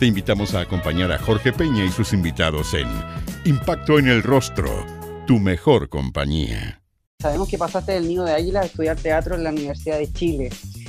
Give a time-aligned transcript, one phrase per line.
[0.00, 2.88] Te invitamos a acompañar a Jorge Peña y sus invitados en
[3.44, 4.86] Impacto en el Rostro,
[5.26, 6.80] tu mejor compañía.
[7.20, 10.48] Sabemos que pasaste del nido de águila a estudiar teatro en la Universidad de Chile.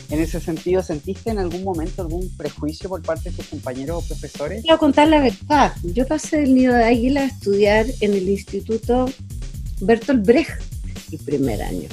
[0.09, 4.08] En ese sentido, ¿sentiste en algún momento algún prejuicio por parte de tus compañeros o
[4.08, 4.62] profesores?
[4.62, 5.73] Quiero contar la verdad.
[5.84, 9.12] Yo pasé del nido de águila a estudiar en el Instituto
[9.81, 10.62] Bertolt Brecht
[11.12, 11.89] el primer año,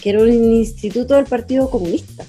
[0.00, 2.24] que era un instituto del Partido Comunista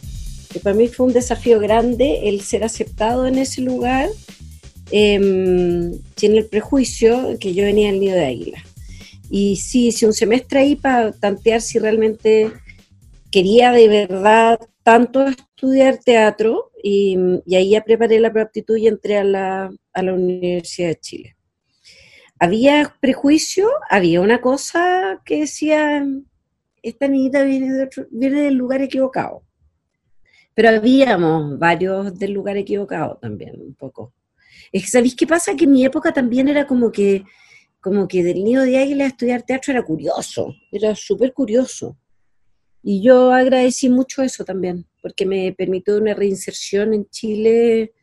[0.54, 4.08] que para mí fue un desafío grande el ser aceptado en ese lugar
[4.92, 5.20] eh,
[6.16, 8.64] sin el prejuicio que yo venía del nido de águila.
[9.32, 12.52] Y sí, hice un semestre ahí para tantear si realmente
[13.32, 17.18] quería de verdad tanto estudiar teatro y,
[17.52, 21.36] ahí ya preparé la aptitud y entré a la, a la Universidad de Chile.
[22.38, 26.06] Había prejuicio, había una cosa que decía,
[26.84, 29.44] esta niñita viene, viene del lugar equivocado.
[30.54, 34.14] Pero habíamos varios del lugar equivocado también, un poco.
[34.72, 35.56] Es que, ¿sabéis qué pasa?
[35.56, 37.24] Que mi época también era como que,
[37.80, 41.98] como que del nido de águila estudiar teatro era curioso, era súper curioso.
[42.82, 47.94] Y yo agradecí mucho eso también, porque me permitió una reinserción en Chile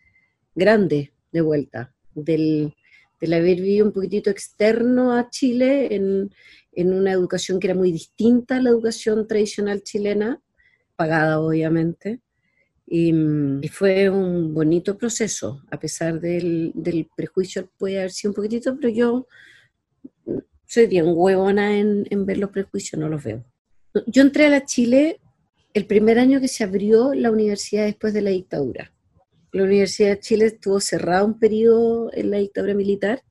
[0.54, 2.74] grande de vuelta, del,
[3.20, 6.30] del haber vivido un poquitito externo a Chile en,
[6.72, 10.40] en una educación que era muy distinta a la educación tradicional chilena,
[10.96, 12.20] pagada obviamente,
[12.92, 18.74] y, fue un bonito proceso, a pesar del, del, prejuicio, puede haber sido un poquitito,
[18.74, 19.28] pero yo
[20.66, 23.44] soy bien huevona en, en ver los prejuicios, no los veo.
[24.06, 25.20] Yo entré a la Chile
[25.72, 28.92] el primer año que se abrió la universidad después de la dictadura.
[29.52, 33.22] La Universidad de Chile estuvo cerrada un periodo en la dictadura militar,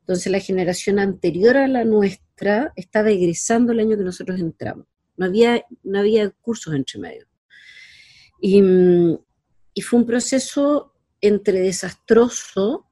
[0.00, 4.86] entonces la generación anterior a la nuestra estaba egresando el año que nosotros entramos.
[5.18, 7.27] No había, no había cursos entre medio.
[8.40, 8.62] Y,
[9.82, 12.86] fue un proceso entre desastroso,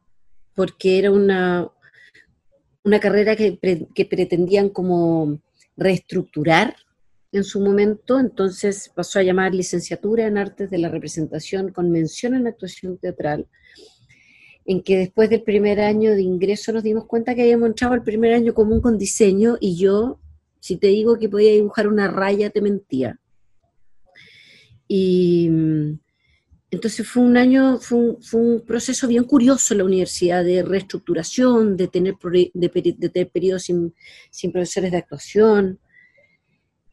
[0.55, 1.69] porque era una,
[2.85, 3.59] una carrera que,
[3.95, 5.41] que pretendían como
[5.77, 6.77] reestructurar
[7.33, 12.35] en su momento, entonces pasó a llamar licenciatura en artes de la representación con mención
[12.35, 13.47] en actuación teatral,
[14.65, 18.03] en que después del primer año de ingreso nos dimos cuenta que habíamos entrado el
[18.03, 20.19] primer año común con diseño y yo,
[20.61, 23.21] si te digo que podía dibujar una raya, te mentía.
[24.89, 25.99] Y mm,
[26.71, 31.89] entonces fue un año, fue un, proceso bien curioso en la universidad de reestructuración, de
[31.89, 32.17] tener,
[32.55, 33.95] de, periodos sin,
[34.31, 35.79] sin, profesores de actuación.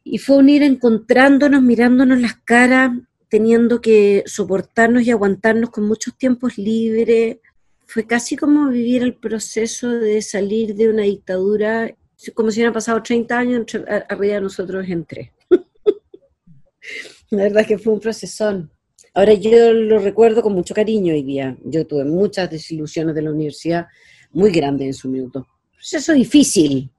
[0.04, 2.92] Y fue un ir encontrándonos, mirándonos las caras,
[3.28, 7.38] teniendo que soportarnos y aguantarnos con muchos tiempos libres.
[7.86, 11.94] Fue casi como vivir el proceso de salir de una dictadura,
[12.34, 13.66] como si hubieran pasado 30 años
[14.08, 15.30] arriba de nosotros en tres.
[17.36, 18.70] La verdad es que fue un procesón.
[19.12, 21.56] Ahora yo lo recuerdo con mucho cariño hoy día.
[21.64, 23.86] Yo tuve muchas desilusiones de la universidad
[24.32, 25.46] muy grandes en su minuto.
[25.72, 26.90] Proceso difícil,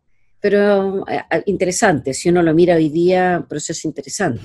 [0.41, 2.13] pero eh, eh, interesante.
[2.13, 4.41] Si uno lo mira hoy día, proceso interesante.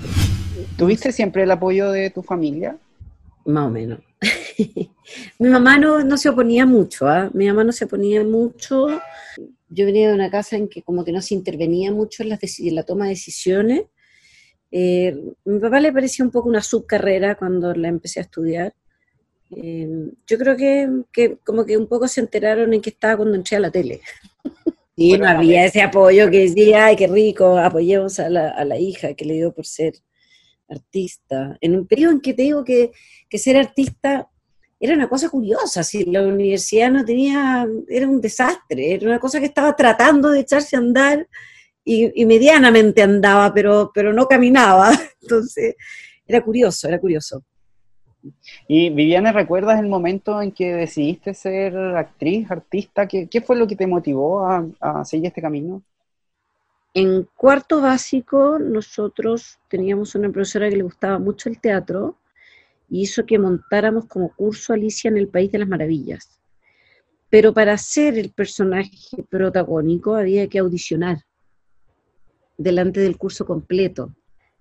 [0.77, 2.77] ¿Tuviste siempre el apoyo de tu familia?
[3.45, 3.99] Más o menos.
[5.39, 7.29] Mi mamá no, no se oponía mucho, ¿ah?
[7.33, 8.87] mi mamá no se oponía mucho.
[9.67, 12.59] Yo venía de una casa en que como que no se intervenía mucho en, las
[12.59, 13.83] en la toma de decisiones
[14.71, 15.15] eh,
[15.45, 18.73] mi papá le parecía un poco una subcarrera cuando la empecé a estudiar.
[19.51, 23.57] Eh, yo creo que, como que un poco se enteraron en que estaba cuando entré
[23.57, 24.01] a la tele.
[24.93, 28.77] Y no había ese apoyo que decía, ay, qué rico, apoyemos a la, a la,
[28.77, 29.93] hija que le dio por ser
[30.69, 31.57] artista.
[31.59, 32.91] En un periodo en que te digo que,
[33.27, 34.29] que ser artista
[34.79, 39.39] era una cosa curiosa, si la universidad no tenía, era un desastre, era una cosa
[39.39, 41.27] que estaba tratando de echarse a andar
[41.83, 44.91] y, medianamente andaba, pero, pero no caminaba.
[45.21, 45.75] Entonces,
[46.25, 47.43] era curioso, era curioso.
[48.67, 53.07] Y Viviana, ¿recuerdas el momento en que decidiste ser actriz, artista?
[53.07, 55.81] ¿Qué, qué fue lo que te motivó a, a, seguir este camino?
[56.93, 62.17] En cuarto básico nosotros teníamos una profesora que le gustaba mucho el teatro
[62.89, 66.39] y hizo que montáramos como curso Alicia en el País de las Maravillas.
[67.29, 71.23] Pero para ser el personaje protagónico había que audicionar
[72.63, 74.13] delante del curso completo.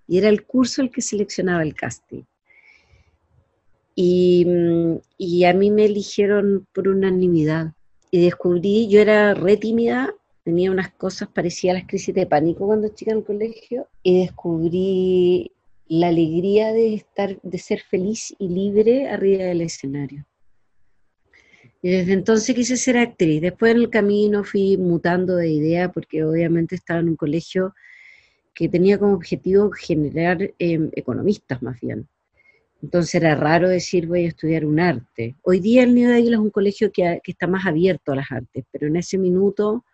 [0.07, 2.23] Y era el curso el que seleccionaba el casting.
[3.95, 4.47] Y,
[5.19, 7.73] y a mí me eligieron por unanimidad.
[8.11, 10.13] Y descubrí, yo era re tímida,
[10.43, 14.21] tenía unas cosas parecidas a las crisis de pánico cuando chica en el colegio, y
[14.21, 15.53] descubrí
[15.87, 20.25] la alegría de estar, de ser feliz y libre arriba del escenario.
[21.83, 23.41] Y desde entonces quise ser actriz.
[23.41, 27.75] Después en el camino fui mutando de idea porque obviamente estaba en un colegio
[28.55, 32.09] que tenía como objetivo generar em, economistas más bien.
[32.83, 35.37] Entonces era raro decir voy a estudiar un arte.
[35.43, 38.31] Hoy día el Nido de Águila es un colegio que, está más abierto a las
[38.31, 39.85] artes, pero en ese minuto,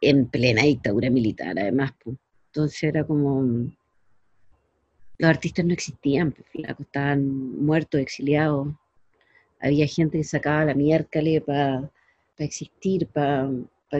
[0.00, 2.16] en plena dictadura militar además, pues,
[2.46, 3.42] entonces era como,
[5.18, 6.48] los artistas no existían, pues,
[6.80, 8.68] estaban muertos, exiliados,
[9.60, 11.90] había gente que sacaba la miércoles para
[12.38, 13.48] existir, para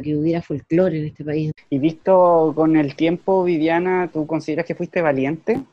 [0.00, 1.52] que hubiera folclore en este país.
[1.70, 5.64] Y visto con el tiempo, Viviana, ¿tú consideras que fuiste valiente?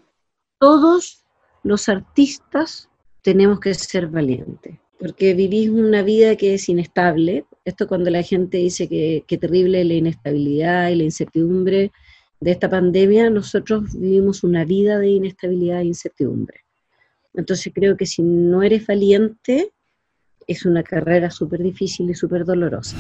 [0.60, 1.24] Todos
[1.64, 2.90] los artistas
[3.22, 7.46] tenemos que ser valientes, porque vivís una vida que es inestable.
[7.66, 11.92] Esto cuando la gente dice que, que terrible la inestabilidad y la incertidumbre
[12.40, 16.62] de esta pandemia, nosotros vivimos una vida de inestabilidad e incertidumbre.
[17.34, 19.72] Entonces creo que si no eres valiente,
[20.48, 22.98] es una carrera súper difícil y súper dolorosa.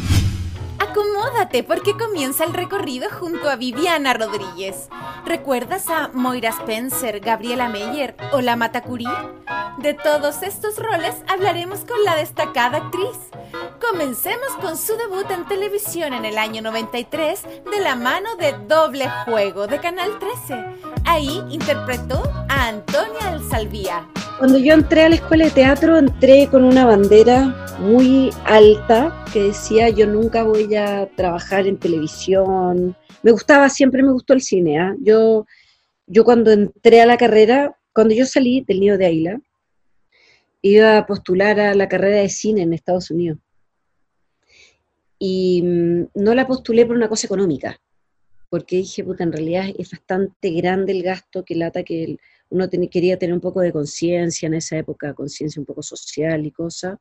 [1.67, 4.87] Porque comienza el recorrido junto a Viviana Rodríguez.
[5.25, 9.07] ¿Recuerdas a Moira Spencer, Gabriela Meyer o la Matacuri?
[9.77, 13.17] De todos estos roles hablaremos con la destacada actriz.
[13.81, 19.09] Comencemos con su debut en televisión en el año 93 de la mano de Doble
[19.25, 20.65] Juego de Canal 13.
[21.05, 24.07] Ahí interpretó a Antonia Alsalvía.
[24.41, 29.43] Cuando yo entré a la escuela de teatro, entré con una bandera muy alta que
[29.43, 32.97] decía yo nunca voy a trabajar en televisión.
[33.21, 34.79] Me gustaba, siempre me gustó el cine.
[34.79, 34.95] ¿ah?
[34.99, 35.45] Yo,
[36.07, 39.41] yo cuando entré a la carrera, cuando yo salí del nido de Águila,
[40.63, 43.37] iba a postular a la carrera de cine en Estados Unidos.
[45.19, 47.79] Y mm, no la postulé por una cosa económica,
[48.49, 52.19] porque dije, puta, en realidad es bastante grande el gasto que lata que el,
[52.51, 56.51] uno quería tener un poco de conciencia en esa época, conciencia un poco social y
[56.51, 56.99] cosas,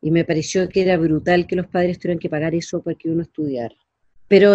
[0.00, 3.10] y me pareció que era brutal que los padres tuvieran que pagar eso para que
[3.10, 3.74] uno estudiara.
[4.28, 4.52] Pero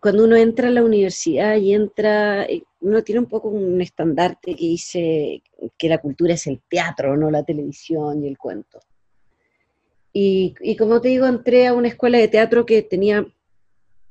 [0.00, 4.56] cuando uno entra a la universidad y entra, eh, uno tiene un poco un estandarte
[4.56, 5.42] que dice
[5.78, 8.80] que la cultura es el teatro, no la televisión y el cuento.
[10.12, 13.24] Y, y como te digo, entré a una escuela de teatro que tenía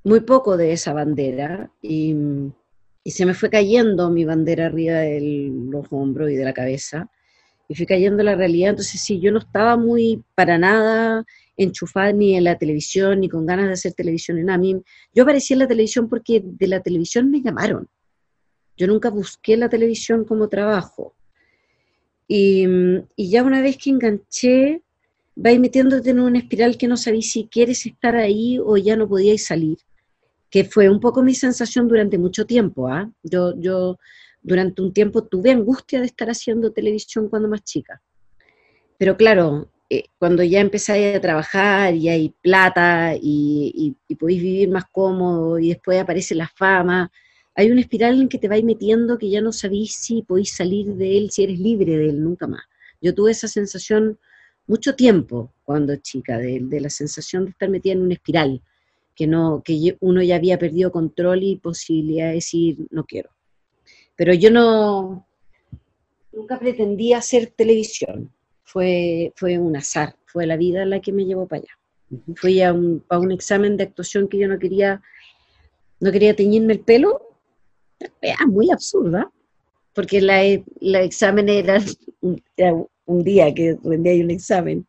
[0.03, 2.15] muy poco de esa bandera y
[3.09, 7.09] y se me fue cayendo mi bandera arriba de los hombros y de la cabeza,
[7.67, 11.25] y fui cayendo la realidad, entonces sí, yo no estaba muy para nada
[11.57, 14.61] enchufada ni en la televisión, ni con ganas de hacer televisión en nada.
[15.11, 17.87] Yo aparecí en la televisión porque de la televisión me llamaron.
[18.77, 21.15] Yo nunca busqué la televisión como trabajo.
[22.27, 22.67] Y,
[23.15, 24.83] y ya una vez que enganché,
[25.35, 29.09] vais metiéndote en una espiral que no sabéis si quieres estar ahí o ya no
[29.09, 29.79] podíais salir
[30.49, 32.87] que fue un poco mi sensación durante mucho tiempo.
[32.87, 33.09] ¿ah?
[33.23, 33.97] Yo, yo
[34.41, 38.01] durante un tiempo tuve angustia de estar haciendo televisión cuando más chica.
[38.97, 44.69] Pero claro, eh, cuando ya empezáis a trabajar y hay plata y, y, podéis vivir
[44.69, 47.11] más cómodo y después aparece la fama,
[47.55, 50.87] hay una espiral en que te vais metiendo que ya no sabéis si podéis salir
[50.95, 52.61] de él, si eres libre de él, nunca más.
[53.01, 54.19] Yo tuve esa sensación
[54.67, 58.61] mucho tiempo cuando chica, de, de la sensación de estar metida en una espiral
[59.19, 63.29] que, no, que uno ya había perdido control y posibilidad de decir no quiero.
[64.15, 65.27] Pero yo no,
[66.31, 68.31] nunca pretendía hacer televisión,
[68.63, 72.23] fue, fue un azar, fue la vida la que me llevó para allá.
[72.37, 75.01] Fui a un, a un examen de actuación que yo no quería,
[75.99, 77.35] no quería teñirme el pelo,
[78.21, 79.29] era muy absurda,
[79.93, 80.43] porque la,
[80.79, 81.83] la examen era
[82.21, 82.73] un, era
[83.05, 84.87] un día que rendía un examen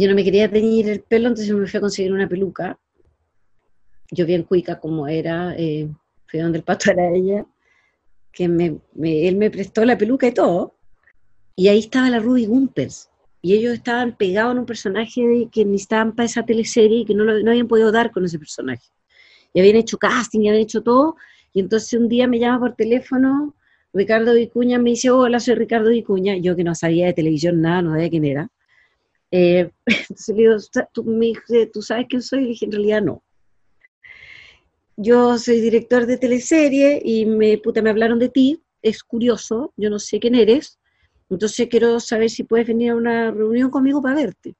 [0.00, 2.78] yo no me quería teñir el pelo, entonces me fui a conseguir una peluca.
[4.10, 5.88] Yo bien cuica como era, eh,
[6.26, 7.46] fui donde el pato era ella,
[8.32, 10.74] que me, él me prestó la peluca y todo.
[11.54, 13.10] Y ahí estaba la Ruby Gumpers.
[13.42, 17.24] Y ellos estaban pegados en un personaje que necesitaban para esa teleserie y que no,
[17.24, 18.86] no habían podido dar con ese personaje.
[19.52, 21.16] Y habían hecho casting, y habían hecho todo.
[21.52, 23.54] Y entonces un día me llama por teléfono
[23.92, 26.36] Ricardo Vicuña, me dice, hola, soy Ricardo Vicuña.
[26.36, 28.50] Yo que no sabía de televisión nada, no sabía quién era.
[29.30, 30.56] Eh, entonces le digo,
[30.92, 31.32] ¿tú, me,
[31.72, 32.44] ¿tú sabes quién soy?
[32.44, 33.22] Y dije, en realidad no.
[34.96, 39.88] Yo soy director de teleserie y me, puta, me hablaron de ti, es curioso, yo
[39.88, 40.78] no sé quién eres,
[41.30, 44.56] entonces quiero saber si puedes venir a una reunión conmigo para verte.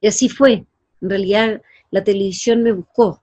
[0.00, 0.64] Y así fue.
[1.02, 3.22] En realidad la televisión me buscó.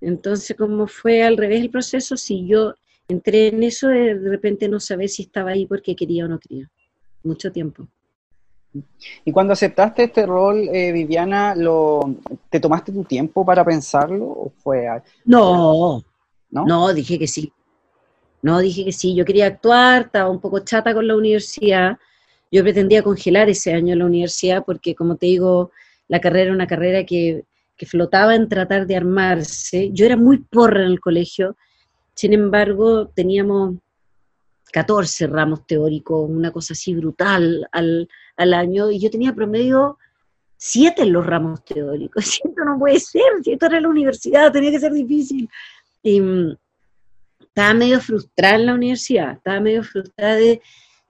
[0.00, 2.74] Entonces, como fue al revés el proceso, si yo
[3.08, 6.70] entré en eso, de repente no sabía si estaba ahí porque quería o no quería.
[7.22, 7.88] Mucho tiempo.
[9.24, 12.14] Y cuando aceptaste este rol, eh, Viviana, lo,
[12.50, 14.86] ¿te tomaste tu tiempo para pensarlo o fue?
[15.24, 16.02] No,
[16.50, 17.52] no, no, dije que sí.
[18.42, 19.14] No, dije que sí.
[19.14, 21.98] Yo quería actuar, estaba un poco chata con la universidad.
[22.50, 25.72] Yo pretendía congelar ese año en la universidad porque, como te digo,
[26.08, 27.44] la carrera era una carrera que,
[27.76, 29.90] que flotaba en tratar de armarse.
[29.92, 31.56] Yo era muy porra en el colegio.
[32.14, 33.76] Sin embargo, teníamos
[34.72, 39.98] 14 ramos teóricos, una cosa así brutal al, al año, y yo tenía promedio
[40.56, 42.40] 7 en los ramos teóricos.
[42.44, 45.48] Esto no puede ser, si esto era la universidad, tenía que ser difícil.
[46.02, 46.56] Y mm,
[47.40, 50.60] estaba medio frustrada en la universidad, estaba medio frustrada de...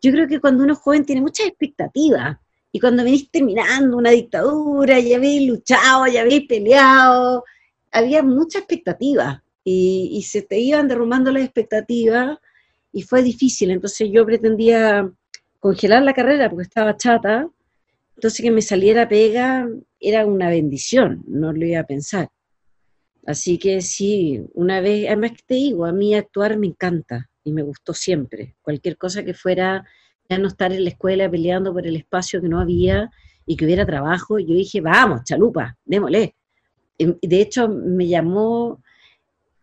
[0.02, 2.38] Yo creo que cuando uno es joven tiene muchas expectativas,
[2.72, 7.44] y cuando venís terminando una dictadura, ya habéis luchado, ya habéis peleado,
[7.90, 12.38] había mucha expectativa, y, y se te iban derrumbando las expectativas,
[12.96, 13.70] y fue difícil.
[13.72, 15.12] Entonces yo pretendía
[15.60, 17.46] congelar la carrera porque estaba chata,
[18.14, 19.68] entonces que me saliera pega
[20.00, 22.30] era una bendición, no lo iba a pensar.
[23.26, 27.52] Así que sí, una vez, además que te digo, a mí actuar me encanta y
[27.52, 28.56] me gustó siempre.
[28.62, 29.84] Cualquier cosa que fuera
[30.30, 33.10] ya no estar en la escuela peleando por el espacio que no había
[33.44, 36.34] y que hubiera trabajo, yo dije, vamos, chalupa, démosle.
[36.98, 38.80] De hecho, me llamó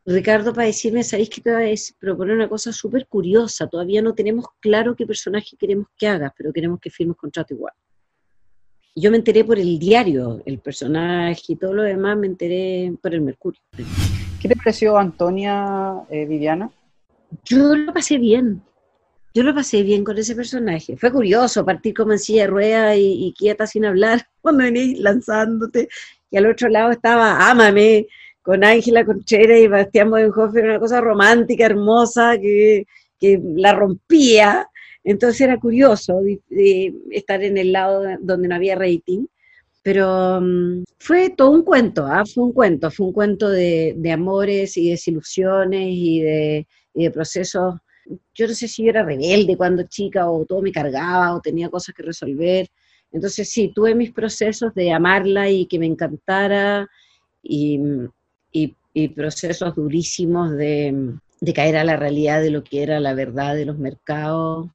[0.06, 3.68] Ricardo para decirme, ¿sabéis que te voy a proponer una cosa súper curiosa?
[3.68, 7.74] Todavía no tenemos claro qué personaje queremos que hagas, pero queremos que firmes contrato igual.
[8.96, 13.14] Yo me enteré por el diario, el personaje y todo lo demás me enteré por
[13.14, 13.62] el Mercurio.
[14.42, 16.70] ¿Qué te pareció Antonia eh, Viviana?
[17.46, 18.62] Yo lo pasé bien.
[19.34, 20.96] Yo lo pasé bien con ese personaje.
[20.98, 25.00] Fue curioso partir como en silla de ruedas y, y quieta sin hablar cuando venís
[25.00, 25.88] lanzándote.
[26.30, 28.08] Y al otro lado estaba, ámame,
[28.44, 32.86] con Ángela Conchera y Bastián Bodenhofer, una cosa romántica, hermosa, que,
[33.20, 34.68] que la rompía.
[35.04, 36.20] Entonces era curioso
[37.10, 39.26] estar en el lado donde no había rating.
[39.82, 42.24] Pero um, fue todo un cuento, ¿ah?
[42.26, 47.12] fue un cuento, fue un cuento de, de amores y desilusiones y de, y de
[47.12, 47.76] procesos.
[48.34, 51.70] Yo no sé si yo era rebelde cuando chica o todo me cargaba o tenía
[51.70, 52.68] cosas que resolver.
[53.12, 56.88] Entonces sí, tuve mis procesos de amarla y que me encantara
[57.42, 57.80] y,
[58.54, 61.16] y, procesos durísimos de,
[61.54, 64.70] caer a la realidad de lo que era la verdad de los mercados.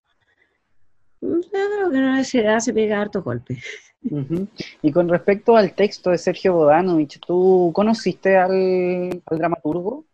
[1.20, 3.64] Yo creo que no se hace pegar hartos golpes.
[4.82, 10.04] Y con respecto al texto de Sergio Bodanovich, ¿tú conociste al, dramaturgo?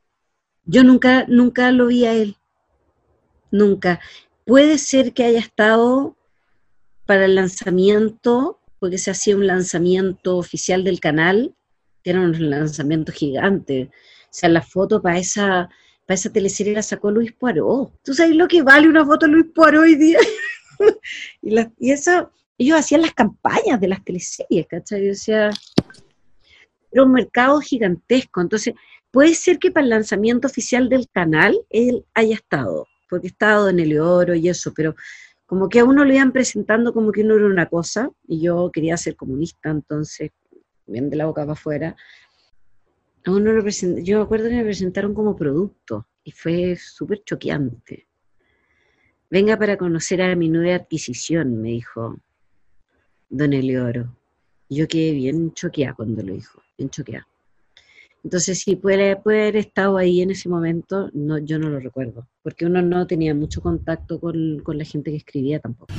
[0.65, 2.37] Yo nunca, nunca lo vi a él.
[3.51, 4.01] Nunca.
[4.45, 6.17] Puede ser que haya estado
[7.07, 11.55] para el lanzamiento, porque se hacía un lanzamiento oficial del canal,
[12.11, 13.91] era un lanzamiento gigante.
[13.91, 15.69] O sea, la foto para esa,
[16.07, 17.93] para esa teleserie la sacó Luis Poirot.
[18.03, 20.19] ¿Tú sabes lo que vale una foto Luis Poirot hoy día?
[21.43, 25.11] y, eso, ellos hacían las campañas de las teleseries, ¿cachai?
[25.11, 25.51] O sea,
[26.93, 28.41] era un mercado gigantesco.
[28.41, 28.75] Entonces,
[29.11, 33.69] puede ser que para el lanzamiento oficial del canal él haya estado, porque ha estado
[33.69, 34.95] en el oro y eso, pero
[35.47, 38.71] como que a uno lo iban presentando como que uno era una cosa, y yo
[38.73, 40.31] quería ser comunista, entonces
[40.87, 41.97] bien de la boca para afuera,
[43.25, 43.69] lo
[44.03, 48.07] yo me acuerdo que me presentaron como producto y fue súper choqueante.
[49.31, 52.19] Venga para conocer a mi nueva adquisición, me dijo
[53.29, 54.17] don Eleoro.
[54.69, 57.27] Yo quedé bien choqueada cuando lo dijo, bien choqueada.
[58.23, 62.65] Entonces, si puede, haber estado ahí en ese momento, no, yo no lo recuerdo, porque
[62.65, 65.93] uno no tenía mucho contacto con, con la gente que escribía tampoco.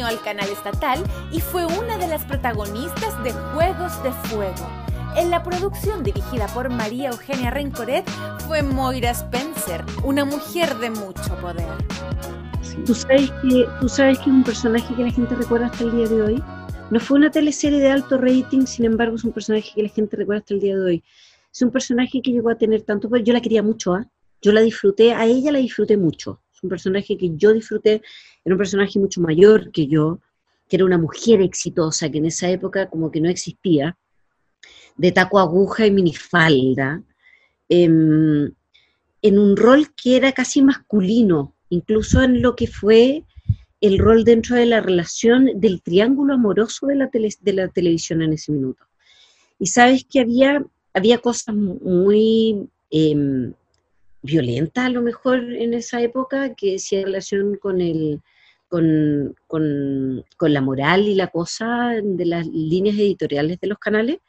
[0.01, 0.99] unió al canal estatal
[1.31, 4.67] y fue una de las protagonistas de Juegos de Fuego.
[5.15, 8.09] En la producción dirigida por María Eugenia Rencoret
[8.47, 11.67] fue Moira Spencer, una mujer de mucho poder.
[12.85, 15.91] ¿Tú sabes, que, ¿Tú sabes que es un personaje que la gente recuerda hasta el
[15.91, 16.43] día de hoy?
[16.89, 20.17] No fue una teleserie de alto rating, sin embargo es un personaje que la gente
[20.17, 21.03] recuerda hasta el día de hoy.
[21.51, 23.23] Es un personaje que llegó a tener tanto poder.
[23.23, 24.07] Yo la quería mucho, ¿ah?
[24.41, 28.01] Yo la disfruté, a ella la disfruté mucho un personaje que yo disfruté,
[28.43, 30.19] era un personaje mucho mayor que yo,
[30.67, 33.97] que era una mujer exitosa, que en esa época como que no existía,
[34.97, 37.03] de taco aguja y minifalda,
[37.69, 38.51] em,
[39.21, 43.23] en un rol que era casi masculino, incluso en lo que fue
[43.79, 48.33] el rol dentro de la relación del triángulo amoroso de la, de la televisión en
[48.33, 48.83] ese minuto.
[49.59, 53.53] Y sabes que había, había cosas muy em,
[54.21, 58.21] violenta a lo mejor en esa época, que decía relación con el,
[58.67, 64.19] con, con, la moral y la cosa de las líneas editoriales de los canales.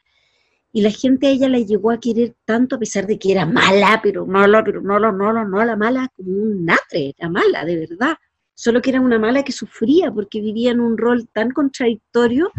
[0.73, 3.45] Y la gente a ella la llegó a querer tanto a pesar de que era
[3.45, 8.17] mala, pero mala, pero mala, mala, mala, mala, como un natre, era mala, de verdad.
[8.55, 12.51] solo que era una mala que sufría porque vivía en un rol tan contradictorio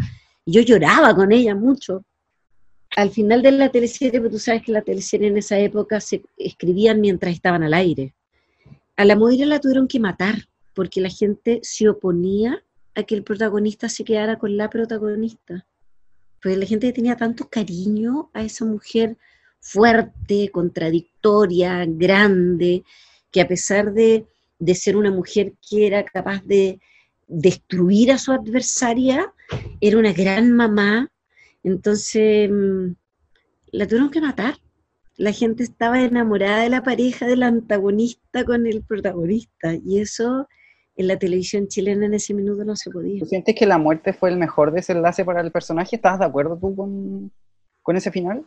[0.44, 2.04] y yo lloraba con ella mucho.
[2.96, 6.22] Al final de la teleserie, pues tú sabes que la teleserie en esa época se
[6.36, 8.14] escribían mientras estaban al aire.
[8.96, 10.36] A la Moira la tuvieron que matar
[10.74, 12.62] porque la gente se oponía
[12.94, 15.66] a que el protagonista se quedara con la protagonista.
[16.42, 19.16] Pues la gente tenía tanto cariño a esa mujer
[19.60, 22.84] fuerte, contradictoria, grande,
[23.30, 24.26] que a pesar de,
[24.74, 26.78] ser una mujer que era capaz de
[27.26, 29.32] destruir a su adversaria,
[29.80, 31.10] era una gran mamá.
[31.64, 32.92] Entonces, mm,
[33.72, 34.54] la tuvieron que matar.
[35.16, 39.74] La gente estaba enamorada de la pareja del antagonista con el protagonista.
[39.74, 40.46] Y eso
[40.96, 43.20] en la televisión chilena en ese minuto no se podía.
[43.20, 45.96] ¿Tú sientes que la muerte fue el mejor desenlace para el personaje?
[45.96, 48.44] ¿Estás de acuerdo tú con, ese final?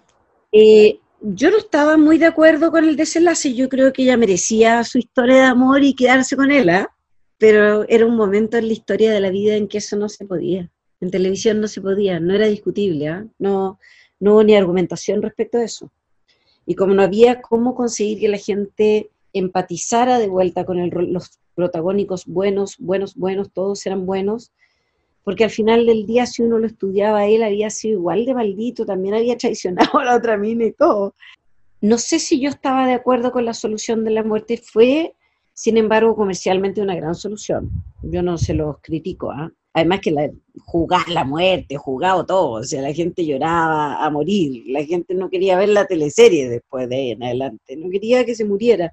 [0.52, 4.84] Eh, yo no estaba muy de acuerdo con el desenlace, yo creo que ella merecía
[4.84, 6.90] su historia de amor y quedarse con él, ¿ah?
[7.38, 10.26] pero era un momento en la historia de la vida en que eso no se
[10.26, 10.72] podía.
[11.00, 13.26] En televisión no se podía, no era discutible, ¿ah?
[13.38, 13.80] no,
[14.20, 15.92] no hubo ni argumentación respecto a eso.
[16.66, 21.40] Y como no había cómo conseguir que la gente empatizara de vuelta con el, los
[21.56, 24.52] protagónicos buenos, buenos, buenos, todos eran buenos,
[25.24, 28.86] porque al final del día, si uno lo estudiaba, él había sido igual de maldito,
[28.86, 31.16] también había traicionado a la otra mina y todo.
[31.82, 35.14] No sé si yo estaba de acuerdo con la solución de la muerte, fue,
[35.54, 37.70] sin embargo, comercialmente una gran solución.
[38.02, 39.52] Yo no se los critico, ¿ah?
[39.78, 40.32] Además que la,
[40.66, 45.30] jugar la muerte, jugado todo, o sea, la gente lloraba a morir, la gente no
[45.30, 48.92] quería ver la teleserie después de ahí en adelante, no quería que se muriera.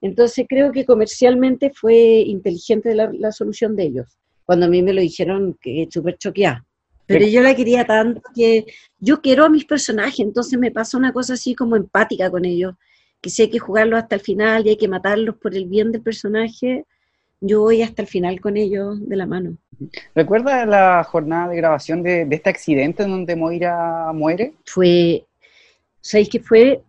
[0.00, 1.94] Entonces creo que comercialmente fue
[2.26, 4.06] inteligente la, la solución de ellos
[4.46, 6.64] cuando a mí me lo dijeron que súper choqueada.
[7.04, 8.64] Pero yo la quería tanto que
[8.98, 12.76] yo quiero a mis personajes, entonces me pasa una cosa así como empática con ellos,
[13.20, 15.92] que si hay que jugarlos hasta el final y hay que matarlos por el bien
[15.92, 16.86] del personaje,
[17.46, 19.56] yo voy hasta el final con ellos de la mano.
[20.14, 24.54] ¿Recuerda la jornada de grabación de, este accidente en donde Moira muere?
[24.64, 25.26] Fue,
[26.00, 26.82] ¿sabéis que fue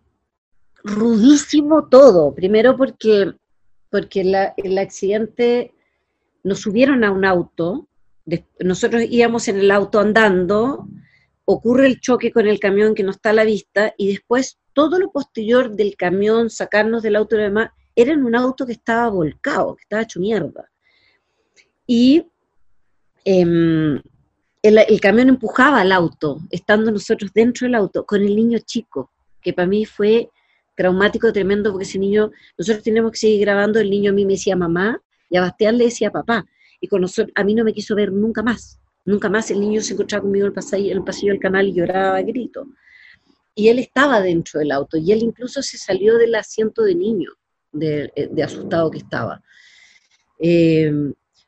[0.82, 2.34] rudísimo todo?
[2.34, 3.32] Primero porque,
[3.90, 5.72] porque el accidente
[6.42, 7.86] nos subieron a un auto,
[8.60, 10.88] nosotros íbamos en el auto andando,
[11.44, 14.98] ocurre el choque con el camión que no está a la vista y después todo
[14.98, 19.08] lo posterior del camión, sacarnos del auto y demás, era en un auto que estaba
[19.08, 20.70] volcado, que estaba hecho mierda.
[21.86, 22.26] Y
[23.24, 24.00] em,
[24.62, 29.54] el, camión empujaba al auto, estando nosotros dentro del auto, con el niño chico, que
[29.54, 30.28] para mí fue
[30.76, 34.34] traumático, tremendo, porque ese niño, nosotros tenemos que seguir grabando, el niño a mí me
[34.34, 36.44] decía mamá, y a Bastián le decía papá,
[36.80, 39.80] y con nosotros, a mí no me quiso ver nunca más, nunca más el niño
[39.80, 42.66] se encontraba conmigo en el pasillo, en el pasillo del canal y lloraba a grito.
[43.54, 47.30] Y él estaba dentro del auto, y él incluso se salió del asiento de niño,
[47.78, 49.42] de, asustado que estaba.
[50.38, 50.92] Eh,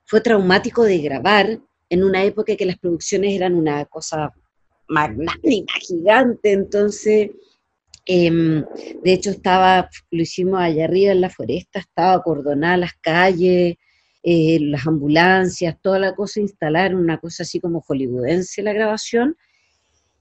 [0.05, 1.61] fue traumático de grabar
[1.91, 4.33] en una época que las producciones eran una cosa
[4.89, 7.31] magnífica, gigante, entonces,
[8.07, 8.65] em,
[9.03, 13.77] de hecho estaba, lo hicimos allá arriba en la foresta, estaba acordonada las calles,
[14.23, 19.37] eh, las ambulancias, toda la cosa, instalaron una cosa así como hollywoodense la grabación.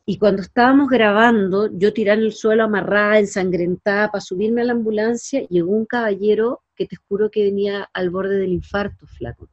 [0.09, 4.71] Y cuando estábamos grabando, yo tiré en el suelo amarrada, ensangrentada, para subirme a la
[4.71, 9.49] ambulancia, llegó un caballero que te juro que venía al borde del infarto, flaco,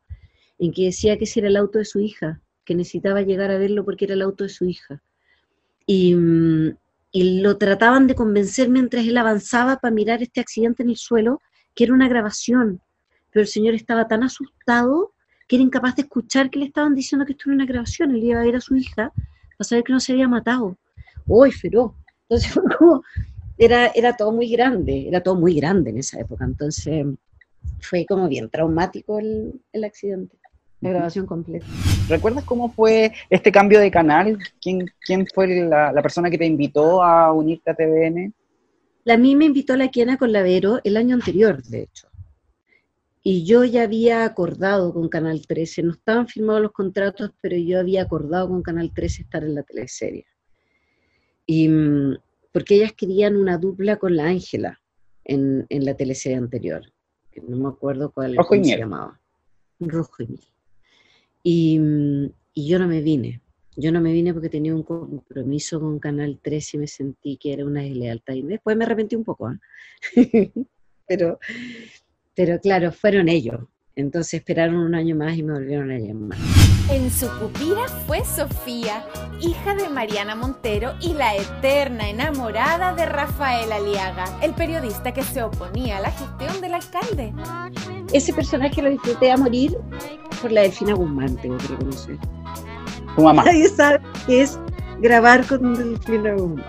[0.60, 3.58] en que decía que ese era el auto de su hija, que necesitaba llegar a
[3.58, 5.02] verlo porque era el auto de su hija.
[5.86, 6.76] Y, mm,
[7.10, 11.40] y lo trataban de convencer mientras él avanzaba para mirar este accidente en el suelo,
[11.74, 12.80] que era una grabación,
[13.32, 15.14] pero el señor estaba tan asustado
[15.48, 18.22] que era incapaz de escuchar que le estaban diciendo que esto era una grabación, él
[18.22, 19.12] iba a ver a su hija
[19.56, 20.76] para saber que no se había matado.
[21.26, 21.92] ¡Uy, feroz!
[22.28, 22.60] Entonces
[23.58, 27.06] era, era todo muy grande, era todo muy grande en esa época, entonces
[27.80, 30.36] fue como bien traumático el, el accidente,
[30.80, 31.66] la grabación completa.
[32.08, 34.38] ¿Recuerdas cómo fue este cambio de canal?
[34.60, 38.32] ¿Quién, quién fue la, la persona que te invitó a unirte a TVN?
[39.06, 42.08] A mí me invitó la Kiana Lavero el año anterior, de hecho.
[43.26, 47.80] Y yo ya había acordado con Canal 13, no estaban firmados los contratos, pero yo
[47.80, 50.26] había acordado con Canal 13 estar en la teleserie.
[51.46, 52.18] Y mm,
[52.52, 54.78] porque ellas querían una dupla con la Ángela
[55.24, 56.82] en, la teleserie anterior,
[57.32, 59.18] que no me acuerdo cuál Rojo se llamaba.
[59.80, 60.44] Rojo y Miel.
[61.42, 63.40] Y, mm, y yo no me vine.
[63.74, 67.54] Yo no me vine porque tenía un compromiso con Canal 13 y me sentí que
[67.54, 68.34] era una deslealtad.
[68.34, 69.58] Y después me arrepentí un poco, ¿eh?
[71.06, 71.38] pero
[72.34, 73.60] pero claro, fueron ellos.
[73.96, 76.36] Entonces esperaron un año más y me volvieron a llamar.
[76.90, 79.06] En su pupila fue Sofía,
[79.40, 85.42] hija de Mariana Montero y la eterna enamorada de Rafael Aliaga, el periodista que se
[85.44, 87.32] oponía a la gestión del alcalde.
[88.12, 89.78] Ese personaje lo disfruté a morir
[90.42, 92.18] por la Delfina Guzmán, tengo que reconocer.
[93.14, 93.44] Tu mamá.
[93.44, 94.58] Nadie sabe qué es
[95.00, 96.66] grabar con Delfina Guzmán.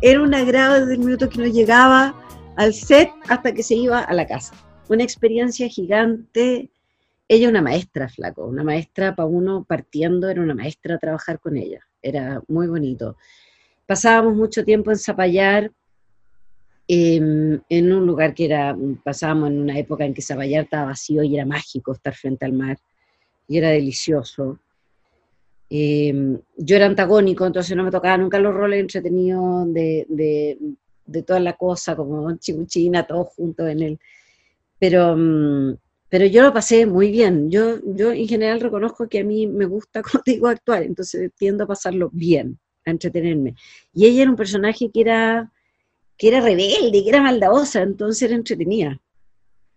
[0.00, 2.14] Era un agrado desde el minuto que no llegaba
[2.56, 4.52] al set hasta que se iba a la casa.
[4.88, 6.70] Una experiencia gigante.
[7.28, 11.80] Ella una maestra, flaco, una maestra para uno partiendo, era una maestra trabajar con ella.
[12.00, 13.16] Era muy bonito.
[13.84, 15.72] Pasábamos mucho tiempo en Zapallar,
[16.86, 21.24] em, en un lugar que era, pasábamos en una época en que Zapallar estaba vacío
[21.24, 22.78] y era mágico estar frente al mar,
[23.48, 24.60] y era delicioso.
[25.68, 30.58] Em, yo era antagónico, entonces no me tocaba nunca los roles entretenidos de, de,
[31.06, 33.98] de toda la cosa, como chimuchina, todos juntos en él.
[34.78, 35.76] Pero, mm,
[36.08, 37.50] pero yo lo pasé muy bien.
[37.50, 41.64] Yo, yo en general reconozco que a mí me gusta, como digo, actuar, entonces tiendo
[41.64, 43.54] a pasarlo bien, a entretenerme.
[43.92, 45.52] Y ella era un personaje que era,
[46.16, 49.00] que era rebelde, que era maldadosa, entonces era entretenida.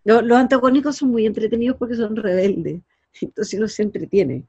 [0.03, 2.81] Los, los antagónicos son muy entretenidos porque son rebeldes,
[3.21, 4.45] entonces uno se entretiene.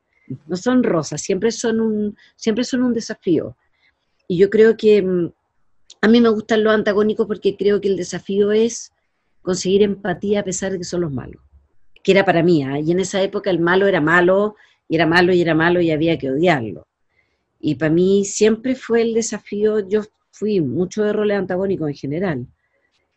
[0.47, 3.57] No son rosas, siempre son un, siempre son un desafío.
[4.29, 5.33] Y yo creo que mm,
[6.03, 8.93] a mí me gustan los antagónicos porque creo que el desafío es
[9.43, 11.43] conseguir empatía a pesar de que son los malos,
[12.03, 12.79] que era para mí, ¿ah?
[12.79, 14.57] y en esa época el malo era malo,
[14.89, 16.87] y era malo, y era malo, y había que odiarlo.
[17.61, 22.47] Y para mí siempre fue el desafío, yo fui mucho de roles antagónicos en general,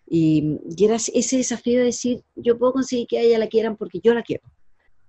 [0.06, 3.78] y, y, era ese desafío de decir, yo puedo conseguir que a ella la quieran
[3.78, 4.44] porque yo la quiero.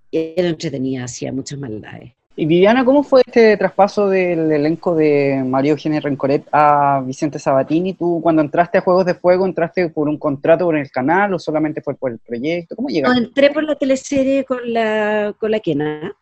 [0.09, 2.13] Y era entretenida, hacía muchas maldades.
[2.37, 7.93] Y Viviana, ¿cómo fue este traspaso del elenco de María Eugenia Rencoret a Vicente Sabatini?
[7.93, 11.39] ¿Tú cuando entraste a Juegos de Fuego, entraste por un contrato con el canal o
[11.39, 12.75] solamente fue por el proyecto?
[12.75, 13.17] ¿Cómo llegaste?
[13.17, 16.13] No, entré por la teleserie con la, con la Quena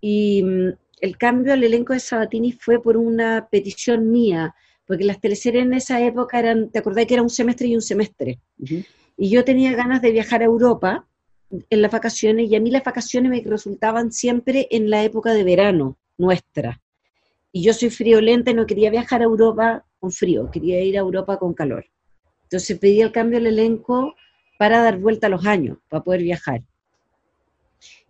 [0.00, 0.68] y mm,
[1.00, 4.52] el cambio al elenco de Sabatini fue por una petición mía,
[4.84, 7.82] porque las teleseries en esa época eran, ¿te acordás que era un semestre y un
[7.82, 8.40] semestre?
[8.58, 8.86] Uh -huh.
[9.16, 11.06] Y yo tenía ganas de viajar a Europa
[11.70, 15.44] en las vacaciones y a mí las vacaciones me resultaban siempre en la época de
[15.44, 16.80] verano nuestra.
[17.52, 21.00] Y yo soy friolenta y no quería viajar a Europa con frío, quería ir a
[21.00, 21.86] Europa con calor.
[22.44, 24.14] Entonces pedí el cambio al elenco
[24.58, 26.62] para dar vuelta a los años, para poder viajar.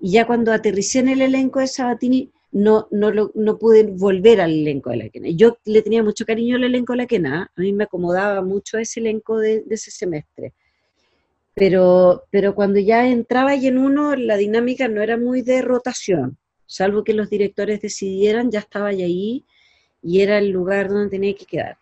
[0.00, 4.40] Y ya cuando aterricé en el elenco de Sabatini, no, no, lo, no pude volver
[4.40, 5.28] al elenco de la Quena.
[5.30, 8.78] Yo le tenía mucho cariño al elenco de la Quena, a mí me acomodaba mucho
[8.78, 10.54] ese elenco de ese semestre
[11.54, 16.36] pero, pero cuando ya entraba y en uno, la dinámica no era muy de rotación,
[16.66, 19.44] salvo que los directores decidieran, ya estaba ahí
[20.02, 21.76] y era el lugar donde tenía que quedar.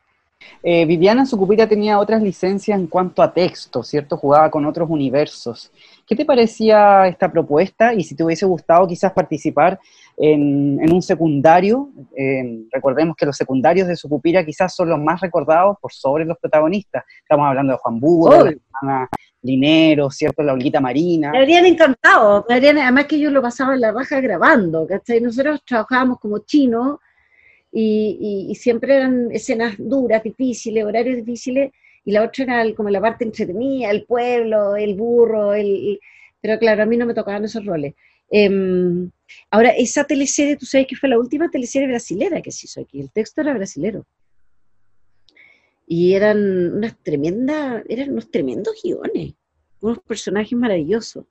[0.63, 4.17] Eh, Viviana Sucupira tenía otras licencias en cuanto a texto, ¿cierto?
[4.17, 5.71] Jugaba con otros universos.
[6.07, 9.79] ¿Qué te parecía esta propuesta y si te hubiese gustado quizás participar
[10.17, 11.91] en, en un secundario?
[12.17, 16.39] Eh, recordemos que los secundarios de Sucupira quizás son los más recordados por sobre los
[16.39, 17.05] protagonistas.
[17.23, 18.45] Estamos hablando de Juan oh.
[18.45, 19.09] de la
[19.43, 20.43] Linero, ¿cierto?
[20.43, 21.33] La Olguita Marina.
[21.33, 25.21] Me habrían encantado, me habrían, además que yo lo pasaba en la raja grabando, ¿cachai?
[25.21, 26.99] Nosotros trabajábamos como chinos
[27.73, 31.73] y, y, y, siempre eran escenas duras, difíciles, horarios difíciles,
[32.05, 35.99] y la otra era el, como la parte entretenida, el pueblo, el burro, el,
[36.41, 37.95] pero claro, a mí no me tocaban esos roles.
[38.35, 39.11] Eh,
[39.51, 43.01] ahora, esa teleserie, tú sabes que fue la última teleserie brasilera que se hizo aquí,
[43.01, 44.07] el texto era brasilero.
[45.87, 49.35] Y eran unas tremendas, eran unos tremendos guiones,
[49.81, 51.27] unos personajes maravillosos.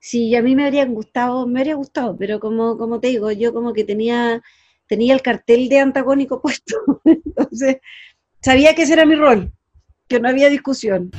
[0.00, 3.52] Sí, a mí me habrían gustado, me habría gustado, pero como, como te digo, yo
[3.52, 4.42] como que tenía,
[4.88, 7.78] tenía el cartel de antagónico puesto, entonces
[8.42, 9.52] sabía que ese era mi rol,
[10.08, 11.10] que no había discusión.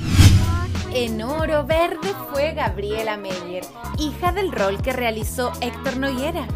[0.93, 3.63] En oro verde fue Gabriela Meyer,
[3.99, 6.47] hija del rol que realizó Héctor Noguera.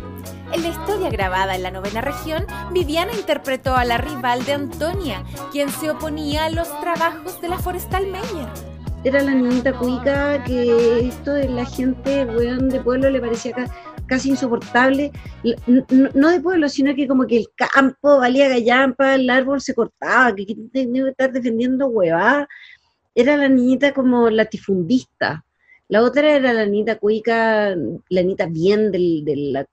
[0.51, 5.23] En la historia grabada en la novena región, Viviana interpretó a la rival de Antonia,
[5.51, 8.47] quien se oponía a los trabajos de la forestal Meyer.
[9.03, 13.53] Era la niñita cuica que esto de la gente weón, de pueblo le parecía
[14.07, 15.11] casi insoportable.
[16.13, 20.33] No de pueblo, sino que como que el campo valía gallampa, el árbol se cortaba,
[20.33, 22.47] que tenía que estar defendiendo huevá.
[23.15, 25.45] Era la niñita como latifundista
[25.93, 27.75] la otra era la Anita Cuica,
[28.09, 29.67] la Anita bien del, de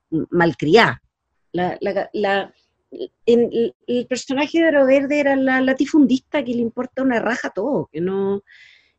[3.86, 8.02] el personaje de Oro Verde era la latifundista que le importa una raja todo, que
[8.02, 8.42] no,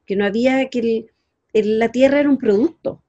[0.06, 1.08] que no había, que
[1.54, 3.04] la tierra era un producto.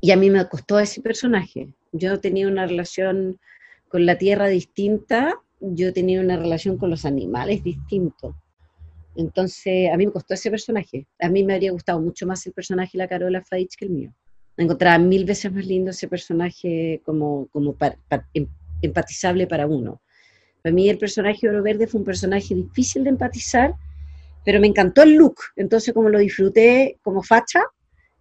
[0.00, 1.74] Y a mí me costó ese personaje.
[1.90, 3.40] Yo tenía una relación
[3.88, 8.36] con la tierra distinta, yo tenía una relación con los animales distintos.
[9.20, 11.06] Entonces, a mí me costó ese personaje.
[11.18, 13.90] A mí me habría gustado mucho más el personaje de la Carola Faich que el
[13.90, 14.14] mío.
[14.56, 17.76] encontraba mil veces más lindo ese personaje como, como
[18.34, 18.46] em,
[18.82, 20.00] empatizable para uno.
[20.62, 23.74] Para mí el personaje Oro Verde fue un personaje difícil de empatizar,
[24.44, 25.36] pero me encantó el look.
[25.56, 27.62] Entonces, como lo disfruté como facha,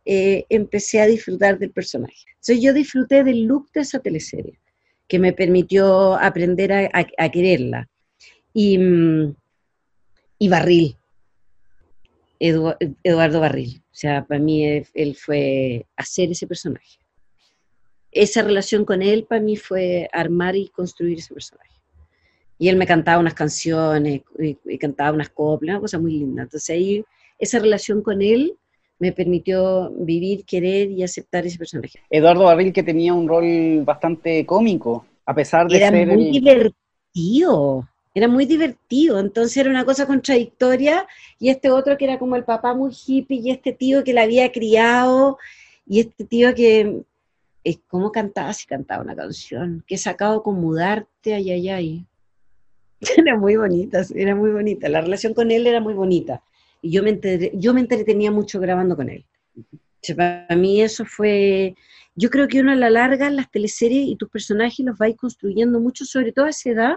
[0.05, 2.25] eh, empecé a disfrutar del personaje.
[2.35, 4.59] Entonces, yo disfruté del look de esa teleserie,
[5.07, 7.88] que me permitió aprender a, quererla.
[8.53, 9.35] Y, mm,
[10.39, 10.97] y Barril,
[12.39, 13.82] Eduardo Barril.
[13.86, 16.97] O sea, para mí él, fue hacer ese personaje.
[18.12, 21.69] Esa relación con él para mí fue armar y construir ese personaje.
[22.58, 26.43] Y él me cantaba unas canciones y, cantaba unas coplas, una cosa muy linda.
[26.43, 27.04] Entonces ahí
[27.38, 28.56] esa relación con él
[28.97, 31.99] me permitió vivir, querer y aceptar ese personaje.
[32.10, 36.08] Eduardo Barril que tenía un rol bastante cómico, a pesar de Era ser...
[36.08, 41.08] muy divertido era muy divertido, entonces era una cosa contradictoria,
[41.39, 44.24] y este otro que era como el papá muy hippie, y este tío que la
[44.24, 45.38] había criado,
[45.86, 47.04] y este tío que,
[47.63, 49.84] es ¿cómo cantaba si cantaba una canción?
[49.86, 52.06] Que he sacado con mudarte, ay, ay, ay.
[53.17, 56.43] Era muy bonita, era muy bonita, la relación con él era muy bonita,
[56.82, 57.17] y yo me,
[57.54, 59.26] yo me entretenía mucho grabando con él.
[60.17, 61.76] para mí eso fue,
[62.15, 65.80] yo creo que uno a la larga las teleseries y tus personajes los vais construyendo
[65.80, 66.95] mucho, sobre todo a esa edad,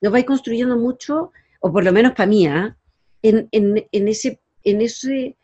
[0.00, 2.76] lo vais construyendo mucho, o por lo menos para mí, ¿ah?
[3.22, 3.48] en,
[3.90, 5.36] ese, en, ese,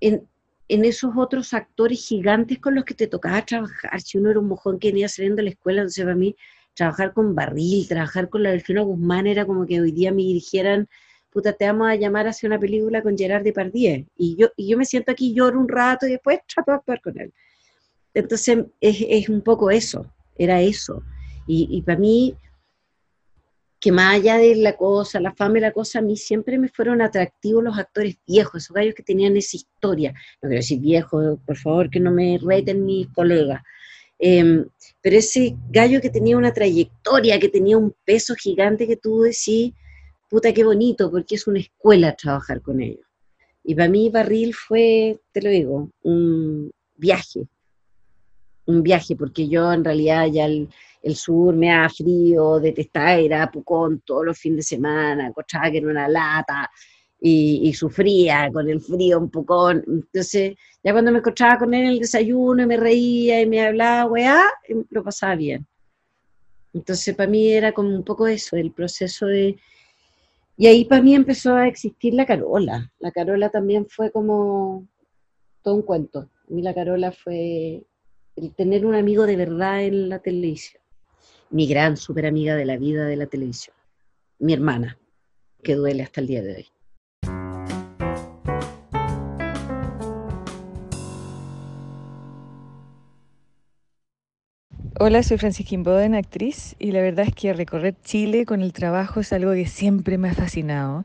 [0.00, 0.28] en,
[0.68, 4.00] esos otros actores gigantes con los que te tocaba trabajar.
[4.00, 6.34] Si uno era un mojón que venía saliendo de la escuela, entonces para mí
[6.74, 10.88] trabajar con Barril, trabajar con la Delfina Guzmán era como que hoy día me dirigieran,
[11.30, 14.06] puta, te vamos a llamar a hacer una película con Gerard Depardieu.
[14.16, 17.00] Y yo, y yo me siento aquí, lloro un rato y después trato de actuar
[17.00, 17.32] con él.
[18.14, 21.02] Entonces es, es un poco eso, era eso.
[21.46, 22.34] Y, y para mí
[23.82, 26.68] que más allá de la cosa, la fama y la cosa, a mí siempre me
[26.68, 30.12] fueron atractivos los actores viejos, esos gallos que tenían esa historia.
[30.40, 33.60] No quiero decir viejo, por favor, que no me reten mis colegas.
[34.20, 34.64] Em,
[35.00, 39.72] pero ese gallo que tenía una trayectoria, que tenía un peso gigante que tú decís,
[40.30, 43.04] puta, qué bonito, porque es una escuela trabajar con ellos.
[43.64, 47.48] Y para mí Barril fue, te lo digo, un viaje,
[48.66, 50.68] un viaje, porque yo en realidad ya el,
[51.02, 55.70] el sur me da frío, detestaba ir a Pucón todos los fines de semana, encontraba
[55.70, 56.70] que era una lata
[57.20, 59.84] y, sufría con el frío un Pucón.
[59.86, 63.64] Entonces, ya cuando me encontraba con él en el desayuno y me reía y me
[63.64, 65.66] hablaba, weá, em, lo pasaba bien.
[66.72, 69.56] Entonces, para mí era como un poco eso, el proceso de...
[70.56, 72.92] Y ahí para mí empezó a existir la Carola.
[72.98, 74.86] La Carola también fue como
[75.62, 76.20] todo un cuento.
[76.20, 77.84] A mí la Carola fue
[78.36, 80.81] el tener un amigo de verdad en la televisión
[81.52, 83.76] mi gran super amiga de la vida de la televisión,
[84.38, 84.96] mi hermana,
[85.62, 86.66] que duele hasta el día de hoy.
[94.98, 99.20] Hola, soy Francisca Boden, actriz, y la verdad es que recorrer Chile con el trabajo
[99.20, 101.04] es algo que siempre me ha fascinado.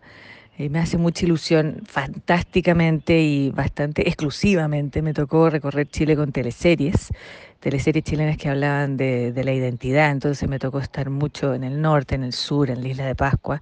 [0.57, 7.09] Eh, me hace mucha ilusión, fantásticamente y bastante exclusivamente me tocó recorrer Chile con teleseries
[7.59, 12.15] teleseries chilenas que hablaban de, la identidad, entonces me tocó estar mucho en el norte,
[12.15, 13.61] en el sur, en la isla de Pascua.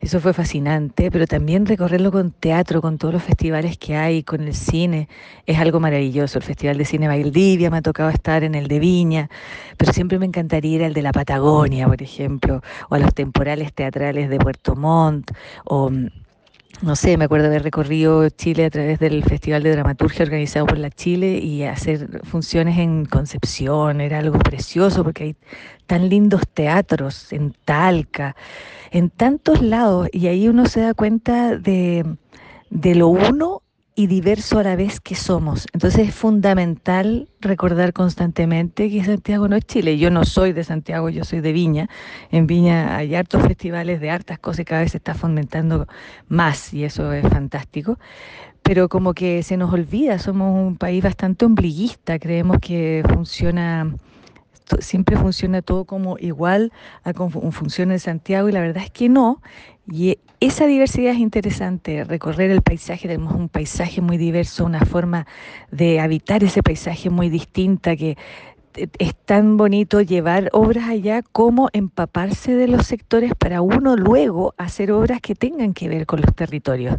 [0.00, 4.42] Eso fue fascinante, pero también recorrerlo con teatro, con todos los festivales que hay, con
[4.42, 5.08] el cine,
[5.46, 6.38] es algo maravilloso.
[6.38, 9.30] El Festival de Cine Valdivia me ha tocado estar en el de Viña,
[9.78, 13.72] pero siempre me encantaría ir al de la Patagonia, por ejemplo, o a los temporales
[13.72, 15.30] teatrales de Puerto Montt,
[15.64, 15.90] o
[16.82, 20.78] no sé, me acuerdo haber recorrido Chile a través del Festival de Dramaturgia organizado por
[20.78, 25.36] la Chile y hacer funciones en Concepción, era algo precioso porque hay
[25.86, 28.36] tan lindos teatros en Talca,
[28.90, 32.04] en tantos lados, y ahí uno se da cuenta de,
[32.70, 33.63] de lo uno
[33.96, 35.66] y diverso a la vez que somos.
[35.72, 39.98] Entonces es fundamental recordar constantemente que Santiago no es Chile.
[39.98, 41.88] Yo no soy de Santiago, yo soy de Viña.
[42.30, 45.86] En Viña hay hartos festivales de hartas cosas cada vez se está fomentando
[46.28, 47.98] más y eso es fantástico.
[48.62, 53.94] Pero como que se nos olvida, somos un país bastante ombliguista, creemos que funciona
[54.78, 59.08] siempre funciona todo como igual a como funciona en Santiago y la verdad es que
[59.08, 59.42] no.
[59.90, 65.26] Y esa diversidad es interesante, recorrer el paisaje, tenemos un paisaje muy diverso, una forma
[65.70, 68.16] de habitar ese paisaje muy distinta que
[68.98, 74.90] es tan bonito llevar obras allá como empaparse de los sectores para uno luego hacer
[74.90, 76.96] obras que tengan que ver con los territorios.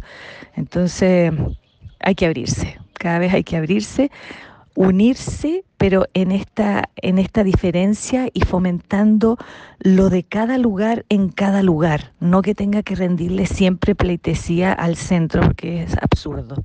[0.54, 1.32] Entonces
[2.00, 4.10] hay que abrirse, cada vez hay que abrirse
[4.76, 9.38] unirse, pero en esta, en esta diferencia y fomentando
[9.80, 14.96] lo de cada lugar en cada lugar, no que tenga que rendirle siempre pleitesía al
[14.96, 16.62] centro, porque es absurdo.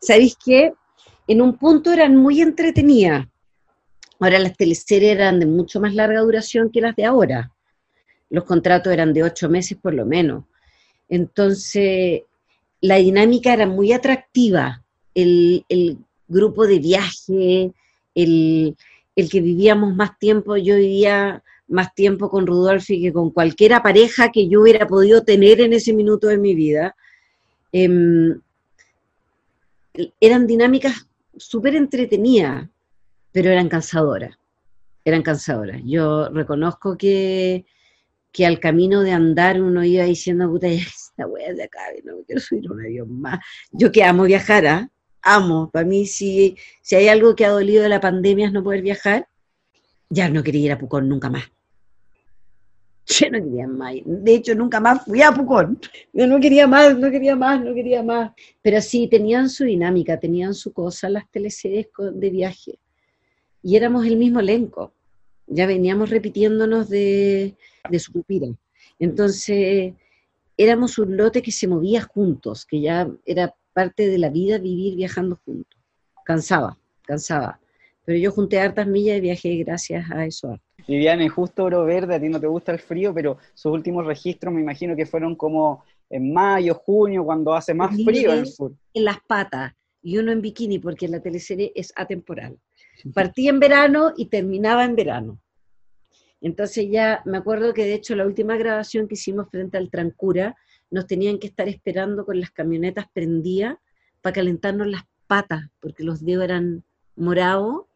[0.00, 0.72] ¿Sabéis qué?
[1.26, 3.26] En un punto eran muy entretenidas.
[4.20, 7.53] Ahora las teleseries eran de mucho más larga duración que las de ahora
[8.30, 10.44] los contratos eran de ocho meses por lo menos.
[11.08, 12.22] Entonces,
[12.80, 14.82] la dinámica era muy atractiva.
[15.14, 15.64] El,
[16.26, 17.72] grupo de viaje,
[18.14, 18.76] el,
[19.14, 24.30] el que vivíamos más tiempo, yo vivía más tiempo con Rudolfi que con cualquiera pareja
[24.32, 26.96] que yo hubiera podido tener en ese minuto de mi vida.
[27.72, 28.40] Em,
[30.20, 31.06] eran dinámicas
[31.36, 32.68] súper entretenidas,
[33.32, 34.36] pero eran cansadoras.
[35.04, 35.80] Eran cansadoras.
[35.84, 37.64] Yo reconozco que,
[38.34, 42.40] que al camino de andar uno iba diciendo, puta, esta wea de acá, no quiero
[42.40, 43.38] subir un avión más.
[43.70, 44.90] Yo que amo viajar, ¿ah?
[45.22, 45.70] amo.
[45.70, 48.82] Para mí, si, si hay algo que ha dolido de la pandemia es no poder
[48.82, 49.28] viajar,
[50.10, 51.44] ya no quería ir a Pucón nunca más.
[53.06, 53.94] Yo no quería más.
[54.04, 55.78] De hecho, nunca más fui a Pucón.
[56.12, 58.32] Yo no quería más, no quería más, no quería más.
[58.62, 62.80] Pero sí, tenían su dinámica, tenían su cosa las teleseries de viaje.
[63.62, 64.92] Y éramos el mismo elenco.
[65.46, 67.54] Ya veníamos repitiéndonos de,
[67.88, 68.48] de su pupila.
[68.98, 69.94] Entonces,
[70.56, 74.96] éramos un lote que se movía juntos, que ya era parte de la vida vivir
[74.96, 75.80] viajando juntos.
[76.24, 77.60] Cansaba, cansaba.
[78.04, 80.58] Pero yo junté hartas millas y viajé gracias a eso.
[80.86, 84.52] Viviane, justo Oro Verde, a ti no te gusta el frío, pero sus últimos registros
[84.52, 88.72] me imagino que fueron como en mayo, junio, cuando hace más frío en el sur.
[88.92, 92.58] En las patas, y uno en bikini, porque la teleserie es atemporal.
[93.14, 95.40] Partí en verano y terminaba en verano.
[96.44, 100.54] Entonces ya me acuerdo que de hecho la última grabación que hicimos frente al Trancura,
[100.90, 103.76] nos tenían que estar esperando con las camionetas prendidas
[104.20, 106.84] para calentarnos las patas, porque los dedos eran
[107.16, 107.86] morados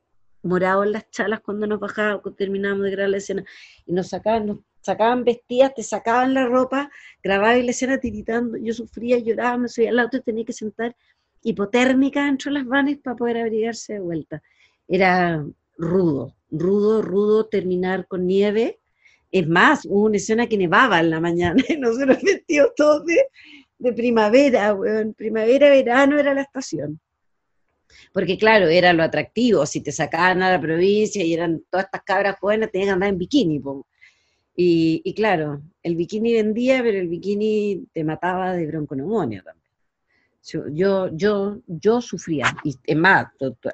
[0.43, 3.45] morado en las chalas cuando nos bajábamos, cuando terminábamos de grabar la escena,
[3.85, 6.91] y nos sacaban, nos sacaban vestidas, te sacaban la ropa,
[7.23, 10.97] grababan la escena tiritando, yo sufría, lloraba, me subía al auto y tenía que sentar
[11.43, 14.43] hipotérmica dentro de las vanes para poder abrigarse de vuelta.
[14.87, 15.45] Era
[15.79, 18.79] rudo, rudo, rudo terminar con nieve.
[19.31, 23.25] Es más, hubo una escena que nevaba en la mañana y nosotros vestidos todos de,
[23.79, 27.01] de primavera, bueno, primavera, verano era la estación
[28.13, 32.03] porque claro, era lo atractivo, si te sacaban a la provincia y eran todas estas
[32.03, 33.63] cabras jóvenes, tenían que andar en bikini.
[34.57, 39.58] Y, claro, el bikini vendía, pero el bikini te mataba de bronconomonia también.
[40.45, 43.27] Yo, yo, yo sufría, y es más,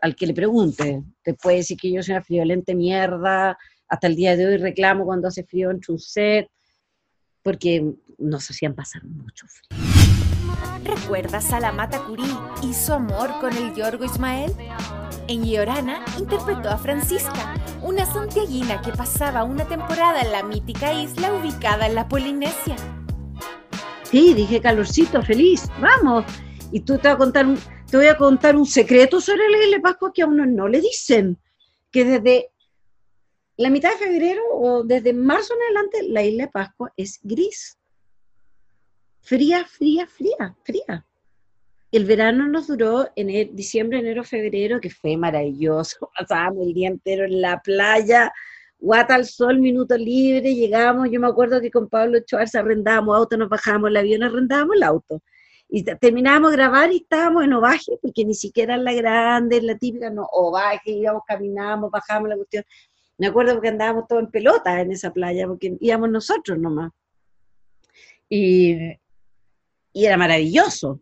[0.03, 3.57] al que le pregunte, te puede decir que yo soy una friolente mierda,
[3.89, 6.49] hasta el día de hoy reclamo cuando hace frío en un set,
[7.43, 9.79] porque nos hacían pasar mucho frío.
[10.85, 12.25] ¿Recuerdas a la Mata Curí
[12.63, 14.53] y su amor con el Yorgo Ismael?
[15.29, 21.33] En Llorana interpretó a Francisca, una santiaguina que pasaba una temporada en la mítica isla
[21.33, 22.77] ubicada en la Polinesia.
[24.03, 26.25] Sí, dije calorcito, feliz, vamos.
[26.75, 27.47] Y tú te, a contar
[27.89, 30.67] te voy a contar un secreto sobre la isla de Pascua que a uno no
[30.67, 31.39] le dicen,
[31.93, 32.51] que desde
[33.57, 37.79] la mitad de febrero o desde marzo en adelante la isla de Pascua es gris
[39.21, 41.07] fría, fría, fría, fría.
[41.93, 46.11] El verano nos duró en diciembre, enero, febrero, que fue maravilloso.
[46.19, 48.33] Pasábamos el día entero en la playa,
[48.81, 53.37] guata al sol, minuto libre, llegábamos, yo me acuerdo que con Pablo Schwartz arrendábamos auto,
[53.37, 55.23] nos bajábamos el avión, arrendábamos el auto.
[55.77, 59.67] Y terminábamos de grabar y estábamos en Ovaje, porque ni siquiera en la grande, en
[59.67, 62.65] la típica, no, Ovaje, íbamos, caminábamos, bajábamos la cuestión.
[63.19, 66.93] Me acuerdo porque andábamos todos en pelota en esa playa, porque íbamos nosotros nomás.
[68.29, 68.77] Y,
[69.93, 71.01] y era maravilloso.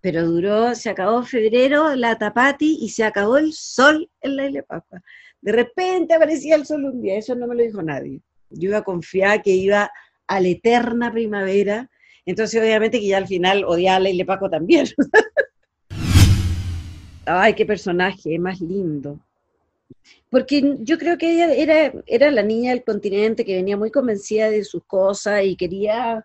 [0.00, 4.62] Pero duró, se acabó febrero, la tapati, y se acabó el sol en la isla
[4.62, 5.02] Pascua.
[5.42, 8.22] De repente aparecía el sol un día, eso no me lo dijo nadie.
[8.48, 9.90] Yo iba a confiar que iba
[10.26, 11.90] a la eterna primavera,
[12.30, 14.86] entonces obviamente que ya al final odiaba a la isla Pascua también.
[17.24, 19.18] Ay, qué personaje más lindo.
[20.30, 24.50] Porque yo creo que ella era, era la niña del continente que venía muy convencida
[24.50, 26.24] de sus cosas y quería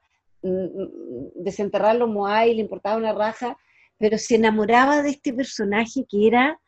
[1.35, 3.57] desenterrar los Moai, le importaba una raja,
[3.97, 6.59] pero se enamoraba de este personaje que era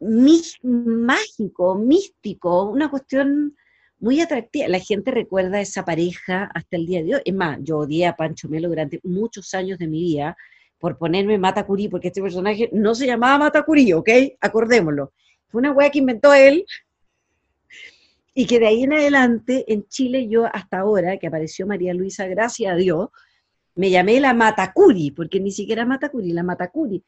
[0.00, 3.54] mágico, místico, una cuestión
[4.00, 4.68] muy atractiva.
[4.68, 7.22] La gente recuerda esa pareja hasta el día de hoy.
[7.24, 10.36] Es más, yo odié a Pancho Melo durante muchos años de mi vida
[10.78, 14.08] por ponerme Matacurí, porque este personaje no se llamaba Matacurí, ¿ok?
[14.40, 15.12] Acordémoslo.
[15.48, 16.64] Fue una wea que inventó él
[18.34, 22.26] y que de ahí en adelante, en Chile, yo hasta ahora, que apareció María Luisa,
[22.26, 23.10] gracias a Dios,
[23.74, 27.02] me llamé la Matacuri, porque ni siquiera Matacuri, la Matacuri.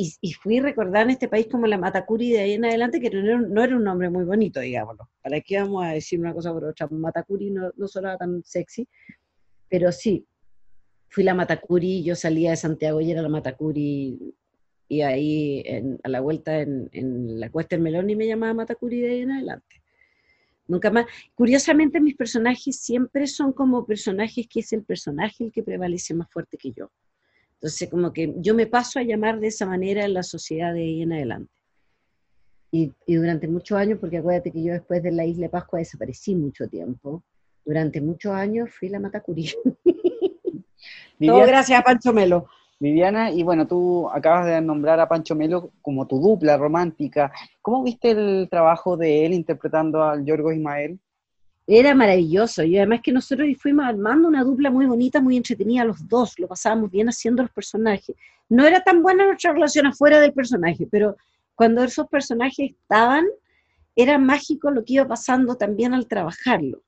[0.00, 3.64] Y, fui recordada en este país como la Matacuri de ahí en adelante, que no
[3.64, 5.10] era, un nombre muy bonito, digámoslo.
[5.20, 6.86] ¿Para qué vamos a decir una cosa por otra?
[6.88, 8.86] Matacuri no, no sonaba tan sexy,
[9.68, 10.24] pero sí,
[11.08, 14.36] fui la Matacuri, yo salía de Santiago y era la Matacuri
[14.88, 15.64] y ahí
[16.02, 19.32] a la vuelta en, la Cuesta del Melón y me llamaba Matacuri de ahí en
[19.32, 19.82] adelante.
[20.68, 21.06] Nunca más.
[21.34, 26.30] Curiosamente, mis personajes siempre son como personajes que es el personaje el que prevalece más
[26.30, 26.90] fuerte que yo.
[27.60, 30.80] Entonces, como que yo me paso a llamar de esa manera en la sociedad de
[30.80, 31.52] ahí en adelante.
[32.70, 36.34] Y, durante muchos años, porque acuérdate que yo después de la isla de Pascua desaparecí
[36.34, 37.24] mucho tiempo,
[37.64, 39.52] durante muchos años fui la Matacurí.
[41.20, 42.46] Todo gracias a Pancho Melo.
[42.80, 47.32] Viviana, y bueno, tú acabas de nombrar a Pancho Melo como tu dupla romántica.
[47.60, 51.00] ¿Cómo viste el trabajo de él interpretando al Yorgo Ismael?
[51.70, 56.08] Era maravilloso, y además que nosotros fuimos armando una dupla muy bonita, muy entretenida los
[56.08, 58.16] dos, lo pasábamos bien haciendo los personajes.
[58.48, 61.16] No era tan buena nuestra relación afuera del personaje, pero
[61.54, 63.26] cuando esos personajes estaban,
[63.94, 66.80] era mágico lo que iba pasando también al trabajarlo.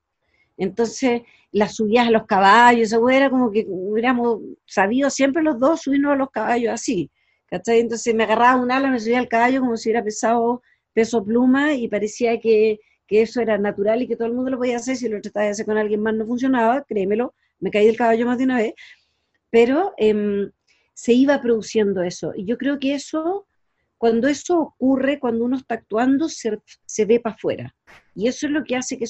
[0.56, 1.22] Entonces,
[1.52, 6.16] las subidas a los caballos, era como que hubiéramos sabido siempre los dos subirnos a
[6.16, 7.10] los caballos así.
[7.50, 7.80] ¿cachai?
[7.80, 10.62] Entonces me agarraba un ala, me subía al caballo como si hubiera pesado
[10.94, 14.58] peso pluma y parecía que, que, eso era natural y que todo el mundo lo
[14.58, 14.96] podía hacer.
[14.96, 18.26] Si lo trataba de hacer con alguien más no funcionaba, créemelo, me caí del caballo
[18.26, 18.74] más de una vez.
[19.50, 20.50] Pero em,
[20.94, 22.32] se iba produciendo eso.
[22.36, 23.46] Y yo creo que eso,
[23.98, 27.74] cuando eso ocurre, cuando uno está actuando, se, se ve para afuera.
[28.14, 29.06] Y eso es lo que hace que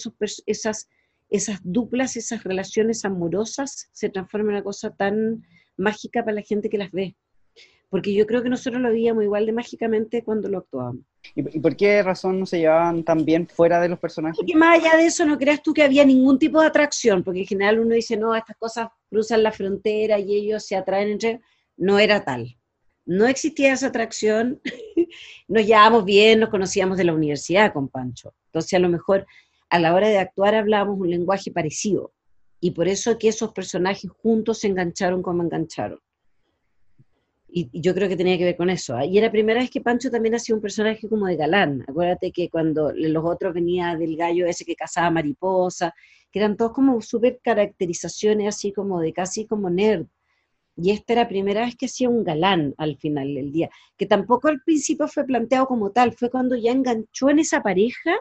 [0.47, 0.89] esas
[1.31, 5.47] esas duplas, esas relaciones amorosas se transforman en una cosa tan
[5.77, 7.17] mágica para la gente que las ve.
[7.91, 11.05] Porque yo creo que nosotros lo veíamos igual de mágicamente cuando lo actuábamos.
[11.35, 14.37] ¿Y, por qué razón no se llevaban tan bien fuera de los personajes?
[14.39, 17.41] Porque más allá de eso no creas tú que había ningún tipo de atracción, porque
[17.41, 21.41] en general uno dice, no, estas cosas cruzan la frontera y ellos se atraen entre...
[21.77, 22.57] No era tal.
[23.07, 24.61] No existía esa atracción.
[25.49, 28.35] nos llevábamos bien, nos conocíamos de la universidad con Pancho.
[28.47, 29.27] Entonces a lo mejor
[29.69, 32.13] a la hora de actuar hablábamos un lenguaje parecido.
[32.61, 35.99] Y por eso que esos personajes juntos se engancharon como engancharon.
[37.53, 38.97] Y, yo creo que tenía que ver con eso.
[38.97, 39.05] ¿ah?
[39.05, 41.85] Y era la primera vez que Pancho también hacía un personaje como de galán.
[41.89, 45.95] Acuérdate que cuando los otros venía del gallo ese que cazaba mariposa,
[46.31, 50.07] que eran todos como súper caracterizaciones así como de casi como nerd.
[50.77, 54.07] Y esta era la primera vez que hacía un galán al final del día, que
[54.07, 58.17] tampoco al principio fue planteado como tal, fue cuando ya enganchó en esa pareja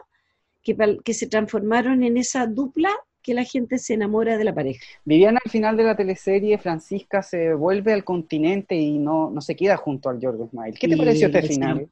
[0.62, 2.90] que, se transformaron en esa dupla
[3.22, 4.84] que la gente se enamora de la pareja.
[5.04, 9.54] Viviana, al final de la teleserie, Francisca se vuelve al continente y no, no se
[9.56, 10.78] queda junto al George Ismael.
[10.78, 11.88] ¿Qué te pareció este final?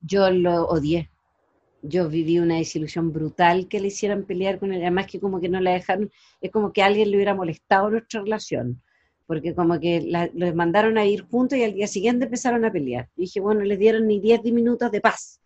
[0.00, 1.10] Yo lo odié.
[1.82, 5.48] Yo viví una desilusión brutal que le hicieran pelear con él, además que como que
[5.48, 6.10] no la dejaron,
[6.40, 8.82] es como que alguien le hubiera molestado nuestra relación,
[9.26, 13.08] porque como que los mandaron a ir juntos y al día siguiente empezaron a pelear.
[13.16, 15.40] Y dije, bueno, les dieron ni 10 minutos de paz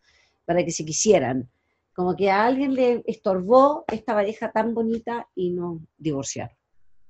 [0.46, 1.48] para que se quisieran
[1.92, 6.56] como que a alguien le estorbó esta pareja tan bonita y no divorciaron.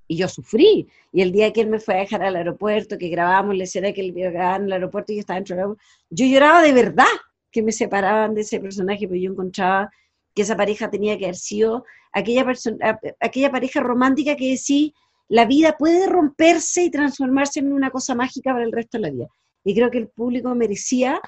[0.08, 0.88] Y yo sufrí.
[1.12, 3.92] Y el día que él me fue a dejar al aeropuerto, que grabamos la escena
[3.92, 6.72] que él grababa en el aeropuerto y yo estaba dentro del aeropuerto, yo lloraba de
[6.72, 7.06] verdad
[7.50, 9.90] que me separaban de ese personaje, porque yo encontraba
[10.34, 12.46] que esa pareja tenía que haber sido aquella,
[13.20, 14.94] aquella pareja romántica que sí,
[15.28, 19.10] la vida puede romperse y transformarse en una cosa mágica para el resto de la
[19.10, 19.26] vida.
[19.64, 21.20] Y creo que el público merecía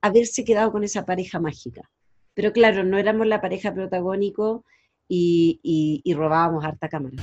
[0.00, 1.88] haberse quedado con esa pareja mágica.
[2.34, 4.64] Pero claro, no éramos la pareja protagónico
[5.08, 7.16] y, robábamos harta cámara.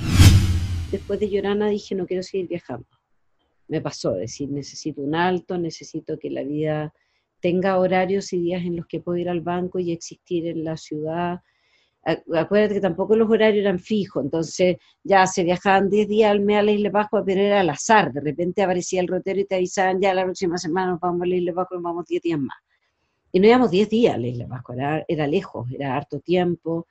[0.91, 2.88] Después de Llorana dije, no quiero seguir viajando.
[3.68, 6.93] Me pasó, decir, necesito un alto, necesito que la vida
[7.39, 10.78] tenga horarios y días en los que puedo ir al banco y existir en la
[10.78, 11.39] ciudad.
[12.03, 16.57] Acuérdate que tampoco los horarios eran fijos, entonces ya se viajaban 10 días al mes
[16.57, 18.12] a la Isla Pascua, pero era al azar.
[18.12, 21.26] De repente aparecía el rotero y te avisaban, ya la próxima semana nos vamos a
[21.28, 22.57] la Isla Pascua, nos vamos 10 días más.
[23.32, 26.88] Y no íbamos 10 días a la isla Pascua, era, lejos, era harto tiempo.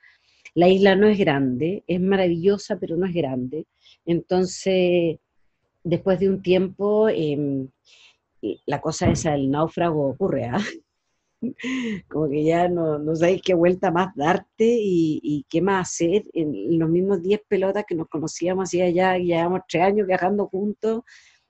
[0.55, 3.65] La isla no es grande, es maravillosa, pero no es grande.
[4.05, 5.17] Entonces,
[5.83, 7.67] después de un tiempo, em,
[8.65, 10.59] la cosa esa del náufrago ocurre, ¿ah?
[12.09, 16.23] Como que ya no, no sabéis qué vuelta más darte y, qué más hacer.
[16.33, 21.03] En los mismos 10 pelotas que nos conocíamos hacía ya, llevamos tres años viajando juntos,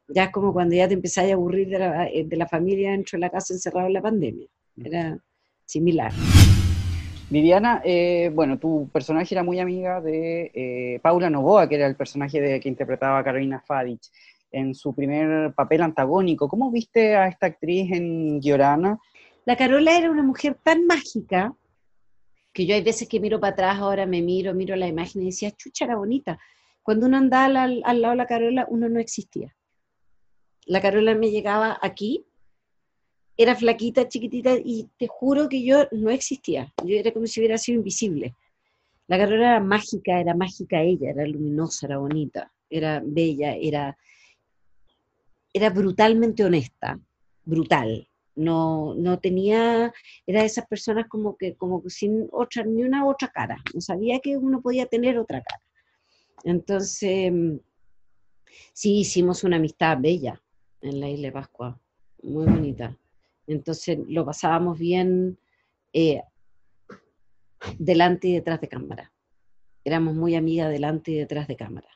[0.07, 3.17] ya es como cuando ya te empezáis a aburrir de la, de la familia dentro
[3.17, 4.47] de la casa encerrado en la pandemia
[4.83, 5.17] era
[5.65, 6.11] similar.
[7.29, 11.95] Viviana, eh, bueno, tu personaje era muy amiga de eh, Paula Novoa, que era el
[11.95, 14.09] personaje de, que interpretaba Carolina Fadich
[14.51, 16.47] en su primer papel antagónico.
[16.47, 18.97] ¿Cómo viste a esta actriz en Llorana?
[19.45, 21.53] La Carola era una mujer tan mágica
[22.51, 25.25] que yo hay veces que miro para atrás, ahora me miro, miro la imagen y
[25.25, 26.39] decía, chucha, era bonita.
[26.81, 29.55] Cuando uno andaba al, al lado de la Carola, uno no existía.
[30.65, 32.25] La Carola me llegaba aquí
[33.41, 36.73] era flaquita, chiquitita, y te juro que yo no existía.
[36.83, 38.35] Yo era como si hubiera sido invisible.
[39.07, 43.97] La carrera era mágica, era mágica ella, era luminosa, era bonita, era bella, era,
[45.53, 46.99] era brutalmente honesta,
[47.45, 48.09] brutal.
[48.35, 49.93] no, no tenía,
[50.27, 54.19] era de esas personas como que, como sin otra, ni una otra cara, no sabía
[54.19, 55.61] que uno podía tener otra cara.
[56.43, 57.31] Entonces,
[58.73, 60.41] sí hicimos una amistad bella
[60.81, 61.79] en la isla de Pascua,
[62.21, 62.97] muy bonita.
[63.49, 65.37] Entonces lo pasábamos bien
[65.93, 66.21] eh,
[67.77, 69.11] delante y detrás de cámara.
[69.83, 71.89] Éramos muy amigas delante y detrás de cámara.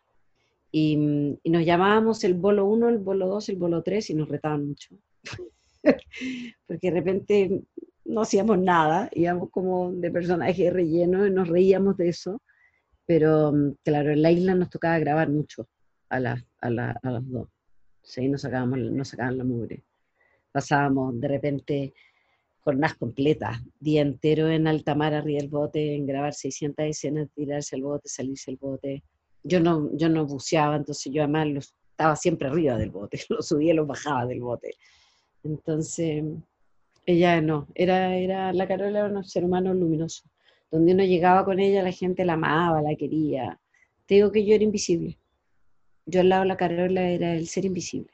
[0.71, 4.67] Y, nos llamábamos el bolo 1, el bolo 2, el bolo 3 y nos retaban
[4.67, 4.95] mucho.
[6.67, 7.61] porque de repente
[8.05, 12.41] no hacíamos nada, íbamos como de personaje relleno y nos reíamos de eso,
[13.05, 15.67] pero claro, en la isla nos tocaba grabar mucho
[16.09, 17.49] a, las a, a las dos,
[18.01, 19.83] sí, nos, sacábamos, nos sacaban la mugre.
[20.53, 21.93] Pasábamos de repente
[22.63, 27.75] jornadas completas, día entero en alta mar arriba del bote, en grabar 600 escenas, tirarse
[27.75, 29.03] el bote, salirse el bote.
[29.43, 33.73] Yo no, yo no buceaba, entonces yo además estaba siempre arriba del bote, lo subía
[33.73, 34.75] y lo bajaba del bote.
[35.43, 36.23] Entonces,
[37.05, 40.23] ella no, era, era, la Carola era un ser humano luminoso.
[40.71, 43.59] Donde uno llegaba con ella, la gente la amaba, la quería.
[44.05, 45.19] Te digo que yo era invisible.
[46.05, 48.12] Yo al lado de la Carola era el ser invisible.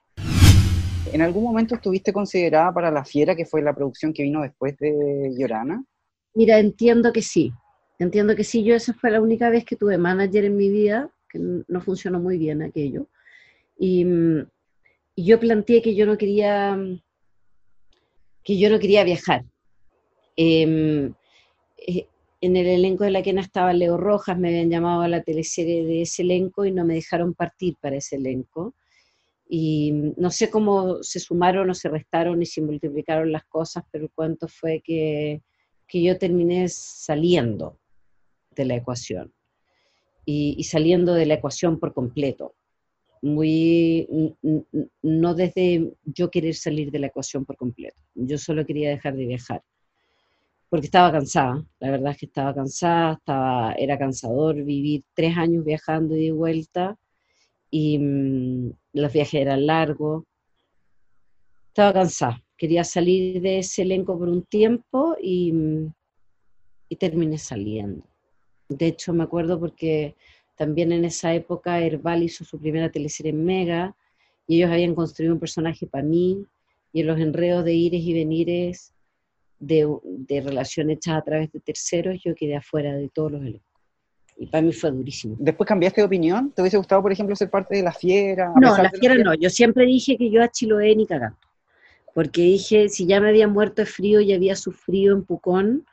[1.12, 4.78] ¿En algún momento estuviste considerada para La Fiera, que fue la producción que vino después
[4.78, 5.84] de Llorana?
[6.36, 7.52] Mira, entiendo que sí.
[7.98, 8.64] Entiendo que sí.
[8.64, 12.20] Yo esa fue la única vez que tuve manager en mi vida, que no funcionó
[12.20, 13.08] muy bien aquello.
[13.78, 14.06] Y,
[15.16, 16.78] y yo planteé que yo no quería
[18.44, 19.46] que yo no quería viajar.
[20.36, 21.14] Em,
[21.78, 22.08] eh,
[22.42, 25.86] en el elenco de la quena estaba Leo Rojas, me habían llamado a la teleserie
[25.86, 28.74] de ese elenco y no me dejaron partir para ese elenco.
[29.52, 34.04] Y no sé cómo se sumaron o se restaron y se multiplicaron las cosas, pero
[34.06, 35.42] el cuento fue que,
[35.88, 37.80] que yo terminé saliendo
[38.56, 39.34] de la ecuación
[40.24, 42.54] y saliendo de la ecuación por completo.
[43.22, 44.08] Muy,
[45.02, 49.26] no desde yo querer salir de la ecuación por completo, yo solo quería dejar de
[49.26, 49.62] viajar,
[50.70, 55.66] porque estaba cansada, la verdad es que estaba cansada, estaba, era cansador vivir tres años
[55.66, 56.98] viajando y de vuelta,
[57.72, 60.24] y mm, los viajes eran largos,
[61.68, 65.94] estaba cansada, quería salir de ese elenco por un tiempo y, mm,
[66.90, 68.06] y terminé saliendo.
[68.68, 70.16] De hecho, me acuerdo porque
[70.56, 73.96] también en esa época Herbal hizo su primera teleserie en Mega
[74.48, 76.46] y ellos habían construido un personaje para mí
[76.92, 78.94] y en los enredos de ires y venires
[79.60, 83.69] de, de relación hechas a través de terceros yo quedé afuera de todos los elencos.
[84.42, 85.36] Y para mí fue durísimo.
[85.38, 86.52] ¿Después cambiaste de opinión?
[86.52, 88.54] ¿Te hubiese gustado, por ejemplo, ser parte de La Fiera?
[88.56, 89.34] No, La Fiera no.
[89.34, 91.38] Yo siempre dije que yo a Chiloé ni cagando.
[92.16, 95.86] Porque dije, si ya me había muerto de frío y había sufrido en Pucón,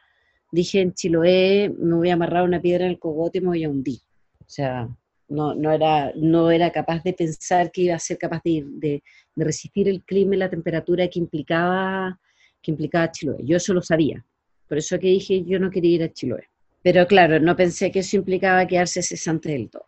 [0.53, 3.64] dije en Chiloé me voy a amarrar una piedra en el cogote y me voy
[3.64, 3.99] a hundir.
[4.40, 4.88] O sea,
[5.28, 9.03] no, no, era, no era capaz de pensar que iba a ser capaz de, de,
[9.34, 12.20] de resistir el clima y la temperatura que implicaba,
[12.62, 13.38] que implicaba Chiloé.
[13.42, 14.24] Yo eso lo sabía.
[14.68, 16.49] Por eso que dije, yo no quería ir a Chiloé.
[16.87, 19.87] Pero claro, no pensé que eso implicaba quedarse cesante del todo.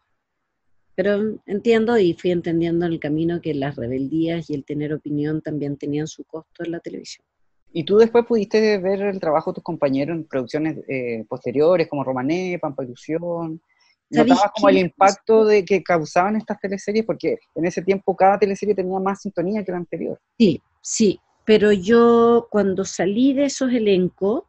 [0.96, 5.40] Pero entiendo y fui entendiendo en el camino que las rebeldías y el tener opinión
[5.40, 7.24] también tenían su costo en la televisión.
[7.72, 12.02] ¿Y tú después pudiste ver el trabajo de tus compañeros en producciones eh, posteriores, como
[12.02, 13.62] Romané, Pampa Ilusión?
[14.10, 17.04] ¿Notabas como el impacto de que causaban estas teleseries?
[17.06, 20.18] Porque en ese tiempo cada teleserie tenía más sintonía que la anterior.
[20.36, 24.42] Sí, sí, pero yo cuando salí de esos elencos,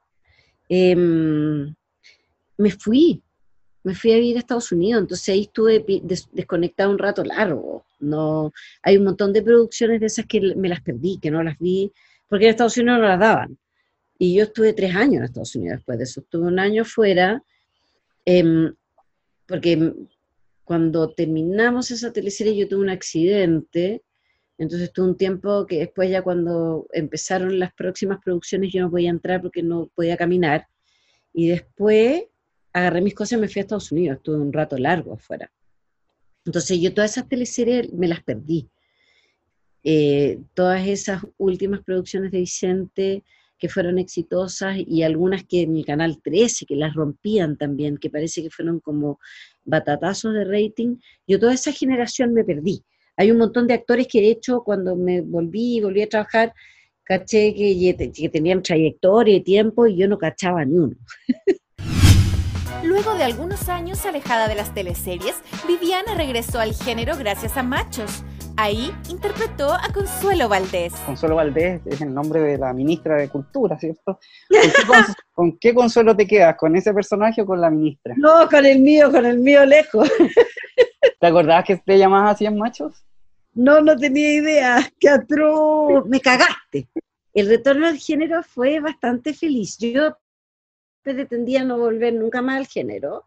[0.67, 0.95] eh,
[2.59, 3.23] me fui,
[3.83, 7.85] me fui a vivir a Estados Unidos, entonces ahí estuve des desconectada un rato largo.
[7.99, 8.51] No,
[8.83, 11.91] hay un montón de producciones de esas que me las perdí, que no las vi,
[12.27, 13.57] porque en Estados Unidos no las daban.
[14.17, 17.41] Y yo estuve tres años en Estados Unidos después de eso, estuve un año fuera.
[18.25, 18.71] Eh,
[19.47, 19.93] porque
[20.65, 24.03] cuando terminamos esa teleserie yo tuve un accidente,
[24.57, 29.09] entonces tuve un tiempo que después ya cuando empezaron las próximas producciones yo no podía
[29.09, 30.67] entrar porque no podía caminar,
[31.33, 32.25] y después
[32.73, 35.51] agarré mis cosas y me fui a Estados Unidos, estuve un rato largo afuera.
[36.45, 38.69] Entonces yo todas esas teleseries me las perdí.
[39.83, 43.23] Eh, todas esas últimas producciones de Vicente,
[43.57, 48.09] que fueron exitosas y algunas que en el canal 13, que las rompían también, que
[48.09, 49.19] parece que fueron como
[49.65, 50.97] batatazos de rating,
[51.27, 52.81] yo toda esa generación me perdí.
[53.17, 56.53] Hay un montón de actores que de hecho cuando me volví y volví a trabajar,
[57.03, 60.95] caché que, que tenían trayectoria y tiempo y yo no cachaba ni uno.
[62.89, 65.35] Luego de algunos años alejada de las teleseries,
[65.67, 68.23] Viviana regresó al género gracias a Machos,
[68.57, 70.91] Ahí interpretó a Consuelo Valdés.
[71.05, 74.19] Consuelo Valdés es el nombre de la ministra de Cultura, ¿cierto?
[75.31, 76.57] ¿Con qué, Consuelo te quedas?
[76.57, 78.15] ¿Con ese personaje o con la ministra?
[78.17, 80.11] No, con el mío, con el mío lejos.
[81.19, 83.05] ¿Te acordabas que te llamabas así en machos?
[83.53, 84.91] No, no tenía idea.
[84.99, 86.05] ¡Qué atroz!
[86.07, 86.89] Me cagaste.
[87.35, 89.77] el retorno al género fue bastante feliz.
[89.77, 90.17] Yo
[91.13, 93.25] pretendía no volver nunca más al género.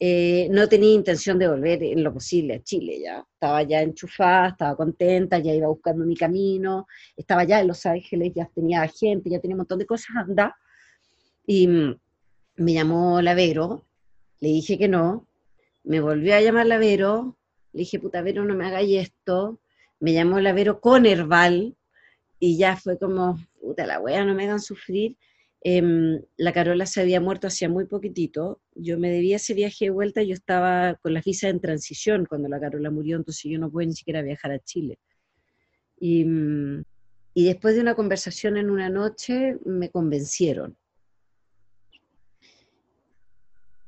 [0.00, 3.24] Eh, no tenía intención de volver en lo posible a Chile ya.
[3.32, 6.86] Estaba ya enchufada, estaba contenta, ya iba buscando mi camino,
[7.16, 10.56] estaba ya en Los Ángeles, ya tenía gente, ya tenía un montón de cosas anda.
[11.46, 11.98] Y mm,
[12.56, 13.86] me llamó Lavero,
[14.40, 15.26] le dije que no,
[15.84, 17.36] me volvió a llamar Lavero,
[17.72, 19.60] le dije, puta Vero, no me hagáis esto.
[20.00, 21.76] Me llamó Lavero con Herbal,
[22.38, 25.16] y ya fue como, puta la wea, no me hagan sufrir.
[25.66, 29.90] Em, la Carola se había muerto hacía muy poquitito, yo me debía ese viaje de
[29.90, 33.70] vuelta, yo estaba con la visa en transición cuando la Carola murió, entonces yo no
[33.70, 34.98] pude ni siquiera viajar a Chile.
[35.98, 36.84] Y, mm,
[37.34, 40.76] después de una conversación en una noche me convencieron.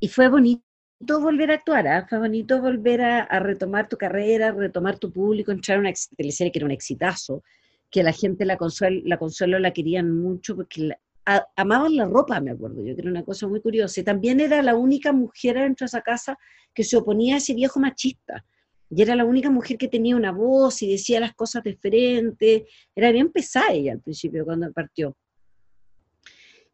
[0.01, 0.63] Y fue bonito
[1.21, 2.07] volver a actuar, ¿ah?
[2.09, 6.59] fue bonito volver a, retomar tu carrera, retomar tu público, entrar a una teleserie que
[6.59, 7.43] era un exitazo,
[7.91, 10.97] que la gente la consuelo la, consuelo, la querían mucho porque
[11.57, 14.01] amaban la ropa, me acuerdo yo, que era una cosa muy curiosa.
[14.01, 16.39] Y también era la única mujer dentro de esa casa
[16.73, 18.45] que se oponía a ese viejo machista.
[18.89, 22.63] Y era la única mujer que tenía una voz y decía las cosas diferentes.
[22.95, 25.17] Era bien pesada ella al principio cuando partió.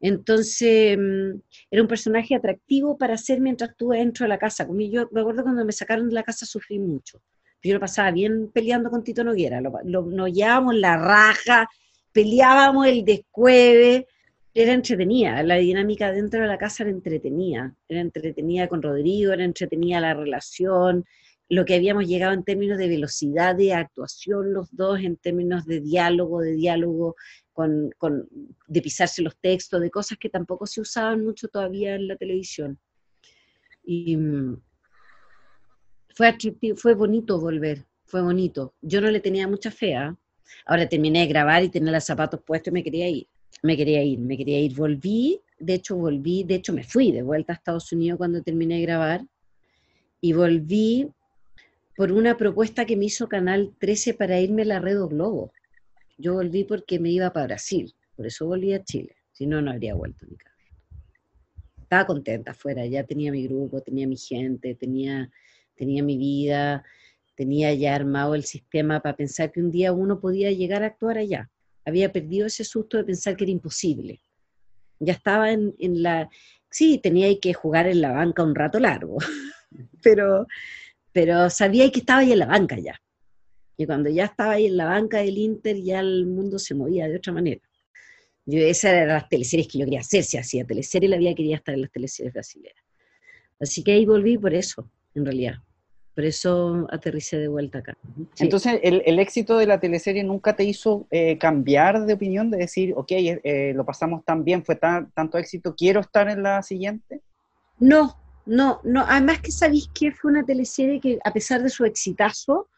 [0.01, 1.41] Entonces, mm,
[1.71, 4.67] era un personaje atractivo para hacer mientras estuve dentro de la casa.
[4.67, 7.21] Yo me acuerdo cuando me sacaron de la casa sufrí mucho
[7.69, 11.69] yo lo pasaba bien peleando con Tito Noguera, lo, nos llevábamos la raja,
[12.13, 14.07] peleábamos el descueve,
[14.55, 19.45] era entretenida, la dinámica dentro de la casa era entretenida, era entretenida con Rodrigo, era
[19.45, 21.05] entretenida la relación,
[21.49, 25.81] lo que habíamos llegado en términos de velocidad de actuación los dos, en términos de
[25.81, 27.17] diálogo, de diálogo,
[27.53, 28.29] con, con,
[28.67, 32.79] de pisarse los textos, de cosas que tampoco se usaban mucho todavía en la televisión.
[33.83, 34.63] Y, mm,
[36.15, 36.37] fue
[36.77, 38.75] fue bonito volver, fue bonito.
[38.81, 39.95] Yo no le tenía mucha fe.
[39.95, 40.17] ¿ah?
[40.67, 43.29] Ahora terminé de grabar y tenía los zapatos puestos y me quería ir.
[43.63, 44.75] Me quería ir, me quería ir.
[44.75, 48.77] Volví, de hecho volví, de hecho me fui de vuelta a Estados Unidos cuando terminé
[48.77, 49.27] de grabar
[50.21, 51.09] y volví
[51.97, 55.53] por una propuesta que me hizo Canal 13 para irme a la Red Globo.
[56.19, 59.71] Yo volví porque me iba para Brasil, por eso volví a Chile, si no, no
[59.71, 60.37] habría vuelto ni
[61.83, 65.31] Estaba contenta afuera, ya tenía mi grupo, tenía mi gente, tenía
[65.75, 66.85] tenía mi vida,
[67.35, 71.19] tenía ya armado el sistema para pensar que un día uno podía llegar a actuar
[71.19, 71.51] allá.
[71.85, 74.21] Había perdido ese susto de pensar que era imposible.
[75.01, 76.29] Ya estaba en, la...
[76.71, 79.19] Sí, tenía que jugar en la banca un rato largo,
[80.03, 80.47] pero,
[81.13, 83.01] pero sabía que estaba ahí en la banca ya.
[83.77, 87.09] Y cuando ya estaba ahí en la banca del Inter, ya el mundo se movía
[87.09, 87.61] de otra manera.
[88.45, 91.57] Yo, esas eran las teleseries que yo quería hacer, si hacía teleseries, la vida quería
[91.57, 92.85] estar en las teleseries brasileñas.
[93.61, 95.55] Así que ahí volví por eso, en realidad.
[96.15, 97.97] Por eso aterricé de vuelta acá.
[98.39, 102.93] Entonces, el, éxito de la teleserie nunca te hizo eh, cambiar de opinión, de decir,
[102.95, 107.23] ok, eh, lo pasamos tan bien, fue tanto éxito, quiero estar en la siguiente?
[107.79, 109.05] No, no, no.
[109.09, 112.69] Además que sabéis que fue una teleserie que, a pesar de su exitazo,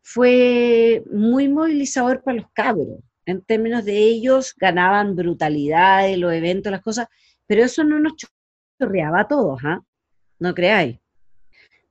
[0.00, 3.00] fue muy movilizador para los cabros.
[3.26, 7.08] En términos de ellos, ganaban brutalidad los eventos, las cosas,
[7.44, 8.12] pero eso no nos
[8.78, 9.82] chorreaba a todos, ¿ah?
[10.38, 10.98] No creáis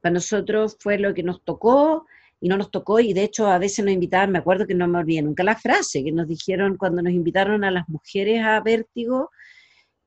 [0.08, 2.05] para nosotros fue lo que nos tocó
[2.39, 4.88] y no nos tocó y de hecho a veces nos invitaban, me acuerdo que no
[4.88, 8.62] me olvidé nunca la frase que nos dijeron cuando nos invitaron a las mujeres a
[8.62, 9.32] Vértigo,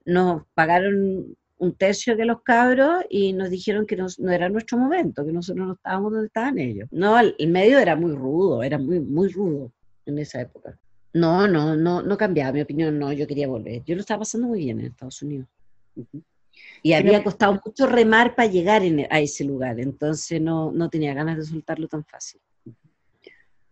[0.07, 5.23] nos pagaron un tercio de los cabros y nos dijeron que no era nuestro momento,
[5.27, 6.89] que nosotros no estábamos donde estaban ellos.
[6.91, 9.71] No, el, medio era muy rudo, era muy, muy rudo
[10.07, 10.79] en esa época.
[11.13, 13.85] No, no, no, no cambiaba mi opinión, no, yo quería volver.
[13.85, 15.47] Yo lo estaba pasando muy bien en Estados Unidos.
[16.83, 21.37] Y había costado mucho remar para llegar a ese lugar, entonces no, no, tenía ganas
[21.37, 22.41] de soltarlo tan fácil.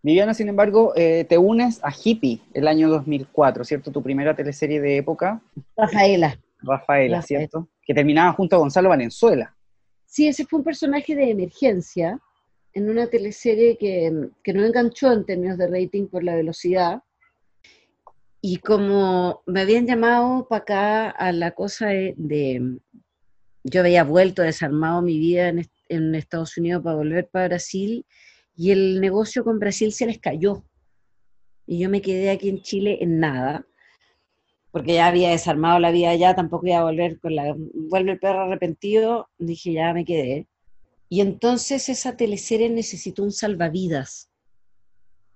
[0.03, 3.91] Viviana, sin embargo, eh, te unes a Hippie el año 2004, ¿cierto?
[3.91, 5.41] Tu primera teleserie de época.
[5.77, 6.39] Rafaela.
[6.61, 7.69] Rafaela, ¿cierto?
[7.85, 9.55] Que terminaba junto a Gonzalo Valenzuela.
[10.07, 12.21] Sí, ese fue un personaje de emergencia
[12.73, 17.03] en una teleserie que, que no enganchó en términos de rating por la velocidad,
[18.41, 22.79] y como me habían llamado para acá a la cosa de,
[23.65, 28.07] yo había vuelto, desarmado mi vida en, Estados Unidos para volver para Brasil
[28.57, 30.65] y el negocio con Brasil se les cayó.
[31.67, 33.67] Y yo me quedé aquí en Chile en nada,
[34.71, 37.55] porque ya había desarmado la vida allá, tampoco iba a volver con la...
[37.57, 40.47] Vuelve el perro arrepentido, dije ya me quedé.
[41.09, 44.31] Y entonces esa teleserie necesitó un salvavidas.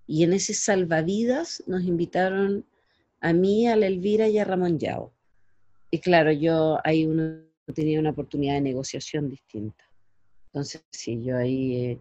[0.07, 2.67] Y en ese salvavidas nos invitaron
[3.23, 5.13] a mí, a la Elvira y a Ramón Yao.
[5.91, 7.39] Y claro, yo ahí uno
[7.73, 9.85] tenía una oportunidad de negociación distinta.
[10.47, 12.01] Entonces, sí, yo ahí, eh,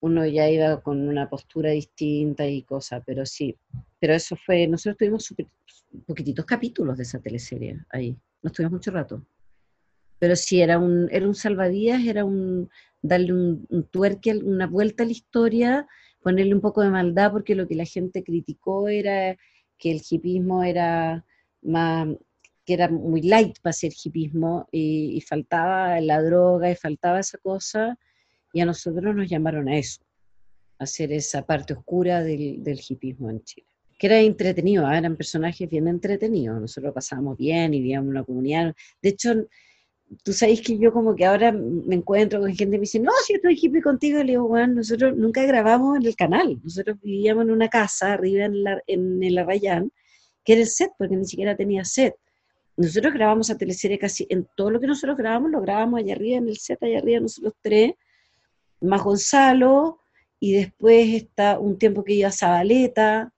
[0.00, 3.56] uno ya iba con una postura distinta y cosa, pero sí,
[3.98, 5.46] pero eso fue, nosotros tuvimos super,
[6.06, 9.20] poquititos capítulos de esa teleserie ahí, no estuvimos mucho rato.
[10.20, 12.70] Pero sí, era un, era un salvavidas, era un
[13.02, 15.88] darle un, un tuerque, una vuelta a la historia,
[16.22, 19.36] ponerle un poco de maldad, porque lo que la gente criticó era
[19.78, 21.24] que el hipismo era
[22.64, 27.98] que era muy light para ser hipismo, y, faltaba la droga, y faltaba esa cosa,
[28.52, 30.02] y a nosotros nos llamaron a eso,
[30.78, 33.66] a hacer esa parte oscura del, del hipismo en Chile
[33.98, 34.96] que era entretenido, ¿ah?
[34.96, 38.74] eran personajes bien entretenidos, nosotros pasábamos bien y vivíamos una comunidad.
[39.02, 39.34] De hecho,
[40.22, 43.12] tú sabes que yo como que ahora me encuentro con gente que me dice, no,
[43.26, 47.44] si estoy hippie contigo, le digo, bueno, nosotros nunca grabamos en el canal, nosotros vivíamos
[47.44, 49.92] en una casa arriba en, la, en el Arrayán,
[50.44, 52.14] que era el set, porque ni siquiera tenía set.
[52.76, 56.38] Nosotros grabamos a teleserie casi, en todo lo que nosotros grabamos, lo grabamos allá arriba,
[56.38, 57.92] en el set, allá arriba, nosotros tres,
[58.80, 60.00] más Gonzalo,
[60.40, 63.32] y después está un tiempo que iba a Zabaleta,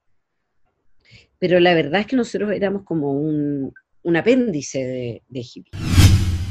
[1.38, 5.79] pero la verdad es que nosotros éramos como un, un apéndice de, de hippie.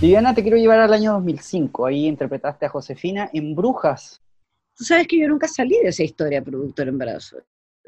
[0.01, 1.85] Viviana, te quiero llevar al año 2005.
[1.85, 4.21] Ahí interpretaste a Josefina en Brujas.
[4.75, 7.37] Tú sabes que yo nunca salí de esa historia productor embarazo.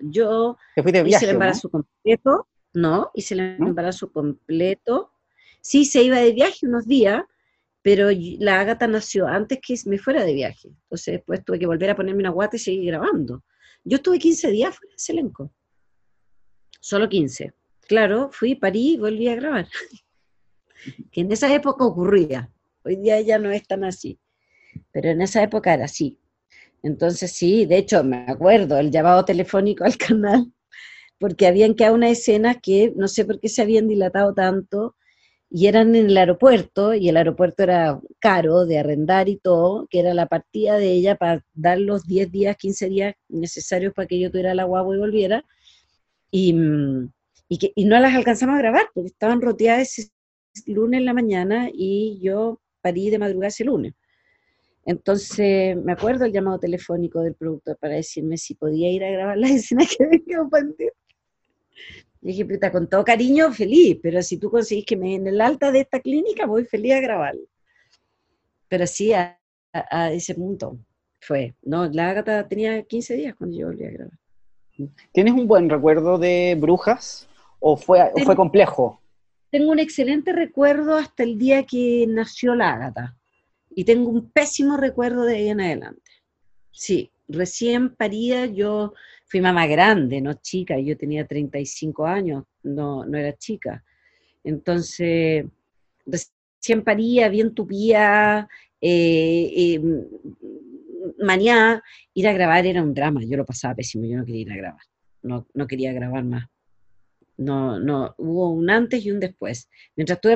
[0.02, 5.14] Yo de hice el embarazo completo, no, hice el embarazo completo.
[5.62, 7.24] Sí, se iba de viaje unos días,
[7.82, 8.10] pero
[8.40, 10.68] la Ágata nació antes que me fuera de viaje.
[10.68, 13.44] Entonces después tuve que volver a ponerme una guata y seguir grabando.
[13.84, 15.52] Yo estuve 15 días fuera de ese elenco
[16.82, 17.54] solo 15.
[17.88, 19.68] Claro, fui, parí y volví a grabar.
[21.12, 22.52] que en esa época ocurría.
[22.84, 24.20] Hoy día ya no es tan así.
[24.92, 26.20] Pero en esa época era así.
[26.84, 30.52] Entonces sí, de hecho me acuerdo el llamado telefónico al canal,
[31.20, 34.96] porque habían quedado una escena que no sé por qué se habían dilatado tanto,
[35.54, 40.00] y eran en el aeropuerto, y el aeropuerto era caro de arrendar y todo, que
[40.00, 44.18] era la partida de ella para dar los 10 días, 15 días necesarios para que
[44.20, 45.46] yo tuviera la guagua y volviera,
[46.32, 46.56] y,
[47.50, 50.12] y, que, y no las alcanzamos a grabar porque estaban roteadas
[50.66, 53.94] lunes en la mañana y yo parí de madrugada ese lunes.
[54.86, 59.38] Entonces me acuerdo el llamado telefónico del productor para decirme si podía ir a grabar
[59.38, 60.42] la escena que venía.
[62.22, 65.42] Y dije, puta, con todo cariño, feliz, pero si tú conseguís que me en el
[65.42, 67.36] alta de esta clínica, voy feliz a grabar.
[68.68, 69.40] Pero sí, a,
[69.74, 70.78] a, ese punto
[71.20, 71.56] fue.
[71.64, 74.20] No, la Ágata tenía 15 días cuando yo volví a grabar.
[75.12, 77.28] ¿Tienes un buen recuerdo de Brujas
[77.60, 79.01] o fue, fue complejo?
[79.52, 83.18] Tengo un excelente recuerdo hasta el día que nació la Ágata
[83.70, 86.10] y tengo un pésimo recuerdo de ahí en adelante.
[86.72, 88.94] Sí, recién parida yo
[89.26, 93.84] fui mamá grande, no chica, yo tenía 35 años, no, no era chica.
[94.44, 95.46] Entonces,
[96.06, 98.48] recién paría, bien tupía,
[98.80, 99.82] eh, eh,
[101.20, 101.84] mañana
[102.14, 104.56] ir a grabar era un drama, yo lo pasaba pésimo, yo no quería ir a
[104.56, 104.82] grabar,
[105.24, 106.46] no, no quería grabar más.
[107.42, 109.68] No, no, hubo un antes y un después.
[109.96, 110.34] Mientras estuve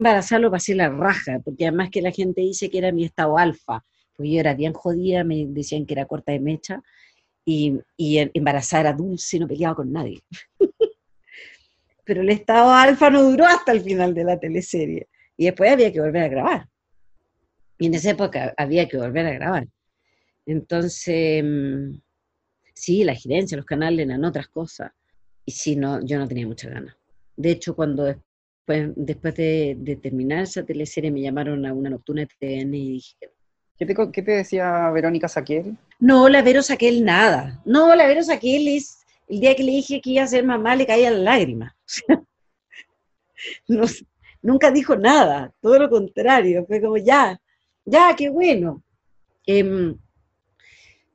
[0.00, 3.38] embarazada lo pasé la raja, porque además que la gente dice que era mi estado
[3.38, 3.84] alfa,
[4.16, 6.82] porque yo era bien jodida, me decían que era corta de mecha,
[7.44, 10.20] y, y embarazada era dulce, no peleaba con nadie.
[12.04, 15.06] Pero el estado alfa no duró hasta el final de la teleserie,
[15.36, 16.68] y después había que volver a grabar.
[17.78, 19.68] Y en esa época había que volver a grabar.
[20.44, 22.00] Entonces, mm,
[22.74, 24.90] sí, la gerencia, los canales eran otras cosas.
[25.48, 26.94] Y sí, no, yo no tenía mucha ganas.
[27.34, 32.26] De hecho, cuando después, después de, terminar esa teleserie me llamaron a una nocturna de
[32.26, 33.16] TVN y dije...
[33.78, 35.74] ¿Qué te, ¿Qué te decía Verónica Saquel?
[36.00, 37.62] No, la Vero Saquel nada.
[37.64, 38.98] No, la Vero Saquel es...
[39.26, 41.74] El día que le dije que iba a ser mamá le caía la lágrima.
[44.42, 46.66] nunca dijo nada, todo lo contrario.
[46.66, 47.40] Fue como, ya,
[47.86, 48.82] ya, qué bueno.
[49.46, 49.94] Eh,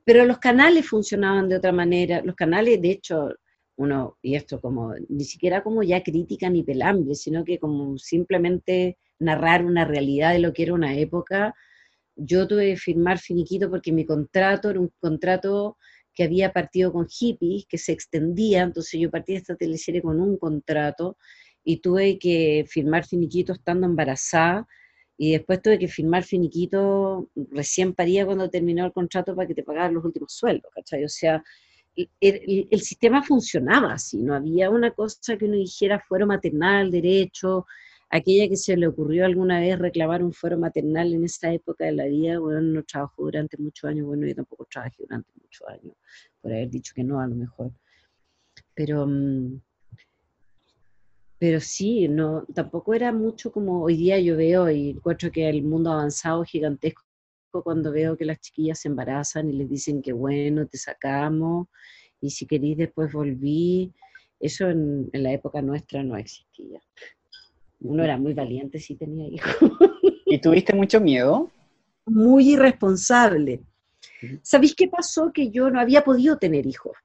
[0.04, 3.28] pero los canales funcionaban de otra manera, los canales, de hecho,
[3.76, 8.98] uno, y esto como, ni siquiera como ya crítica ni pelambre, sino que como simplemente
[9.18, 11.54] narrar una realidad de lo que era una época,
[12.16, 15.76] yo tuve que firmar finiquito porque mi contrato era un contrato
[16.14, 20.20] que había partido con hippies, que se extendía, entonces yo partí de esta teleserie con
[20.20, 21.16] un contrato
[21.64, 24.66] y tuve que firmar finiquito estando embarazada,
[25.16, 29.62] y después tuve que firmar finiquito, recién paría cuando terminó el contrato para que te
[29.62, 31.04] pagaran los últimos sueldos, ¿cachai?
[31.04, 31.42] O sea,
[32.20, 37.66] el, sistema funcionaba así, no había una cosa que uno dijera fuero maternal, derecho,
[38.10, 41.92] aquella que se le ocurrió alguna vez reclamar un fuero maternal en esa época de
[41.92, 45.94] la vida, bueno, no trabajó durante muchos años, bueno, yo tampoco trabajé durante muchos años,
[46.40, 47.72] por haber dicho que no, a lo mejor.
[48.74, 49.06] Pero...
[49.06, 49.60] Mm,
[51.36, 55.62] pero sí, no, tampoco era mucho como hoy día yo veo y encuentro que el
[55.62, 57.02] mundo avanzado gigantesco
[57.62, 61.68] cuando veo que las chiquillas se embarazan y les dicen que bueno, te sacamos
[62.20, 63.92] y si queréis después volví.
[64.40, 66.80] Eso en, en la época nuestra no existía.
[67.80, 69.70] Uno era muy valiente si tenía hijos.
[70.26, 71.50] ¿Y tuviste mucho miedo?
[72.06, 73.62] Muy irresponsable.
[74.42, 75.32] ¿Sabéis qué pasó?
[75.32, 76.96] Que yo no había podido tener hijos.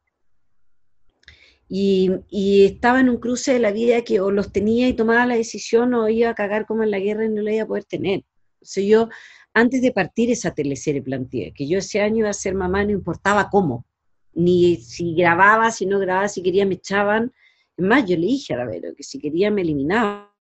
[1.67, 5.27] Y, y, estaba en un cruce de la vida que o los tenía y tomaba
[5.27, 7.67] la decisión o iba a cagar como en la guerra y no lo iba a
[7.67, 8.21] poder tener.
[8.61, 9.09] O sea, yo,
[9.53, 12.91] antes de partir esa teleserie, planteé que yo ese año iba a ser mamá, no
[12.91, 13.85] importaba cómo,
[14.33, 17.33] ni si grababa, si no grababa, si quería me echaban.
[17.75, 20.31] Es más, yo le dije a la Vero que si quería me eliminaba,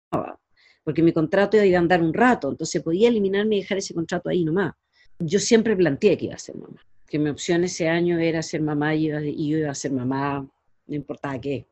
[0.83, 4.29] porque mi contrato iba a andar un rato, entonces podía eliminarme y dejar ese contrato
[4.29, 4.73] ahí nomás.
[5.19, 8.61] Yo siempre planteé que iba a ser mamá, que mi opción ese año era ser
[8.61, 10.47] mamá y, yo iba a ser mamá
[10.87, 11.67] no importaba qué,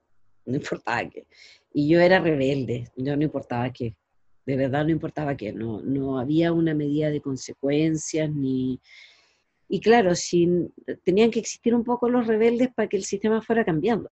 [0.46, 1.26] no importaba qué.
[1.74, 3.96] Y yo era rebelde, yo no importaba qué,
[4.48, 8.80] de verdad no importaba qué, no, no había una medida de consecuencias ni...
[9.70, 10.74] Y claro, sin,
[11.04, 14.10] tenían que existir un poco los rebeldes para que el sistema fuera cambiando.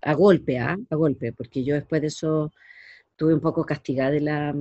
[0.00, 0.78] A golpe, ¿ah?
[0.88, 2.52] a golpe, porque yo después de eso
[3.16, 4.54] tuve un poco castigada de la...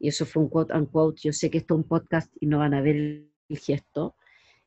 [0.00, 2.58] Y eso fue un quote unquote, yo sé que esto es un podcast y no
[2.58, 4.16] van a ver el gesto.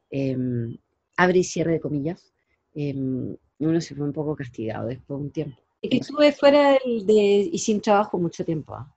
[0.10, 0.78] Em,
[1.18, 2.32] abre y cierre de comillas
[2.80, 5.58] Em, uno se fue un poco castigado después de un tiempo.
[5.82, 8.94] Y que estuve fuera de, y sin trabajo mucho tiempo, ¿ah?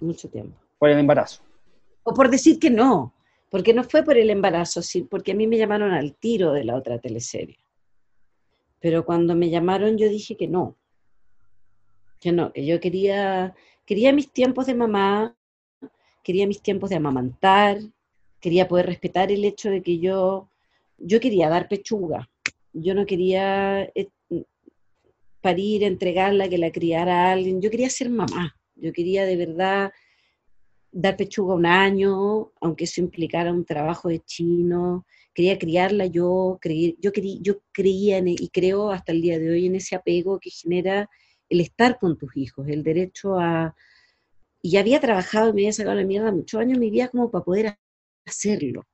[0.00, 0.56] mucho tiempo.
[0.78, 1.42] Por el embarazo.
[2.02, 3.12] O por decir que no,
[3.50, 6.64] porque no fue por el embarazo, sí, porque a mí me llamaron al tiro de
[6.64, 7.58] la otra teleserie.
[8.80, 10.76] Pero cuando me llamaron yo dije que no,
[12.20, 13.54] que no, que yo quería,
[13.84, 15.36] quería mis tiempos de mamá,
[16.22, 17.78] quería mis tiempos de amamantar,
[18.40, 20.48] quería poder respetar el hecho de que yo,
[20.98, 22.28] yo quería dar pechuga,
[22.72, 24.08] yo no quería eh,
[25.46, 29.92] parir, entregarla, que la criara alguien, yo quería ser mamá, yo quería de verdad
[30.90, 36.58] dar pechuga un año, aunque eso implicara un trabajo de chino, quería criarla yo,
[36.98, 40.40] yo, quería, yo creía e, y creo hasta el día de hoy en ese apego
[40.40, 41.08] que genera
[41.48, 43.72] el estar con tus hijos, el derecho a...
[44.62, 47.44] Y había trabajado y me había sacado la mierda muchos años mi vida como para
[47.44, 47.78] poder
[48.24, 48.84] hacerlo.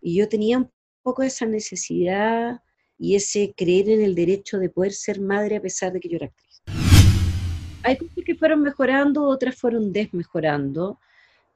[0.00, 0.70] Y yo tenía un
[1.02, 2.60] poco esa necesidad
[3.00, 6.16] y ese creer en el derecho de poder ser madre a pesar de que yo
[6.16, 6.62] era actriz.
[7.82, 11.00] Hay cosas que fueron mejorando, otras fueron desmejorando.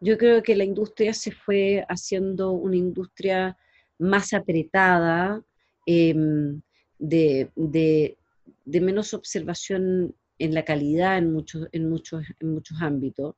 [0.00, 3.58] Yo creo que la industria se fue haciendo una industria
[3.98, 5.42] más apretada,
[5.84, 6.62] em,
[6.98, 8.16] de, de,
[8.64, 13.34] de, menos observación en la calidad en muchos, en muchos, en muchos ámbitos.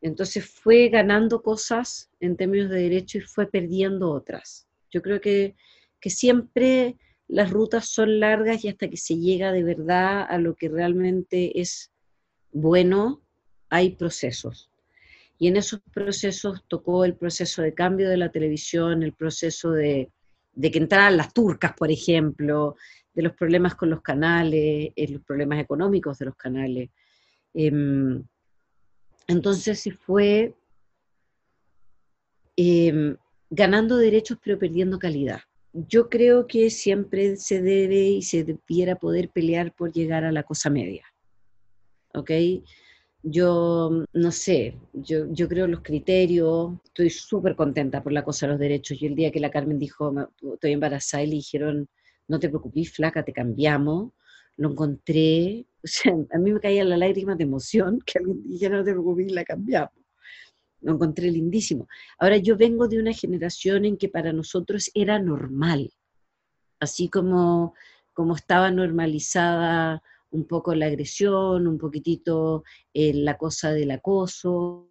[0.00, 4.66] Entonces fue ganando cosas en términos de derecho y fue perdiendo otras.
[4.90, 5.56] Yo creo que,
[6.00, 6.96] que siempre
[7.28, 11.60] las rutas son largas y hasta que se llega de verdad a lo que realmente
[11.60, 11.92] es
[12.52, 13.22] bueno,
[13.68, 14.70] hay procesos.
[15.38, 20.10] Y en esos procesos tocó el proceso de cambio de la televisión, el proceso de,
[20.60, 22.76] que entraran las turcas, por ejemplo,
[23.14, 26.90] de los problemas con los canales, eh, los problemas económicos de los canales.
[27.52, 28.24] Em,
[29.28, 30.54] entonces se fue
[32.56, 33.16] em,
[33.50, 35.40] ganando derechos pero perdiendo calidad
[35.72, 40.42] yo creo que siempre se debe y se debiera poder pelear por llegar a la
[40.42, 41.04] cosa media.
[42.14, 42.30] ¿Ok?
[43.22, 48.52] Yo no sé, yo, yo creo los criterios, estoy súper contenta por la cosa de
[48.52, 49.00] los derechos.
[49.00, 50.14] Y el día que la Carmen dijo,
[50.54, 51.88] estoy embarazada, y le dijeron,
[52.28, 54.12] no te preocupes, flaca, te cambiamos,
[54.56, 55.66] lo encontré,
[56.32, 59.44] a mí me caía la lágrima de emoción que alguien dijera, no te preocupes, la
[59.44, 60.07] cambiamos
[60.80, 61.88] lo encontré lindísimo.
[62.18, 65.90] Ahora yo vengo de una generación en que para nosotros era normal,
[66.80, 67.74] así como,
[68.12, 74.90] como estaba normalizada un poco la agresión, un poquitito eh, la cosa del acoso.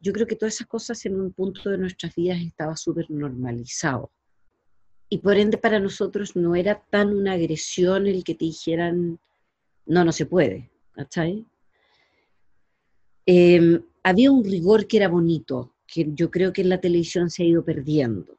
[0.00, 4.10] Yo creo que todas esas cosas en un punto de nuestras vidas estaba súper normalizado.
[5.08, 9.18] Y por ende para nosotros no era tan una agresión el que te dijeran,
[9.84, 11.44] no, no se puede, ¿cachai?
[13.26, 17.42] Eh, había un rigor que era bonito, que yo creo que en la televisión se
[17.42, 18.38] ha ido perdiendo.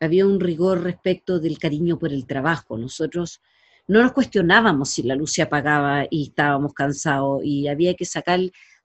[0.00, 2.76] Había un rigor respecto del cariño por el trabajo.
[2.76, 3.40] Nosotros
[3.86, 8.40] no nos cuestionábamos si la luz se apagaba y estábamos cansados y había que sacar,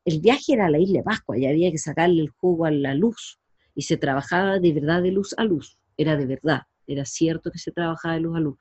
[0.05, 2.71] el viaje era a la isla de Pascua y había que sacarle el jugo a
[2.71, 3.39] la luz
[3.75, 7.59] y se trabajaba de verdad de luz a luz, era de verdad, era cierto que
[7.59, 8.57] se trabajaba de luz a luz.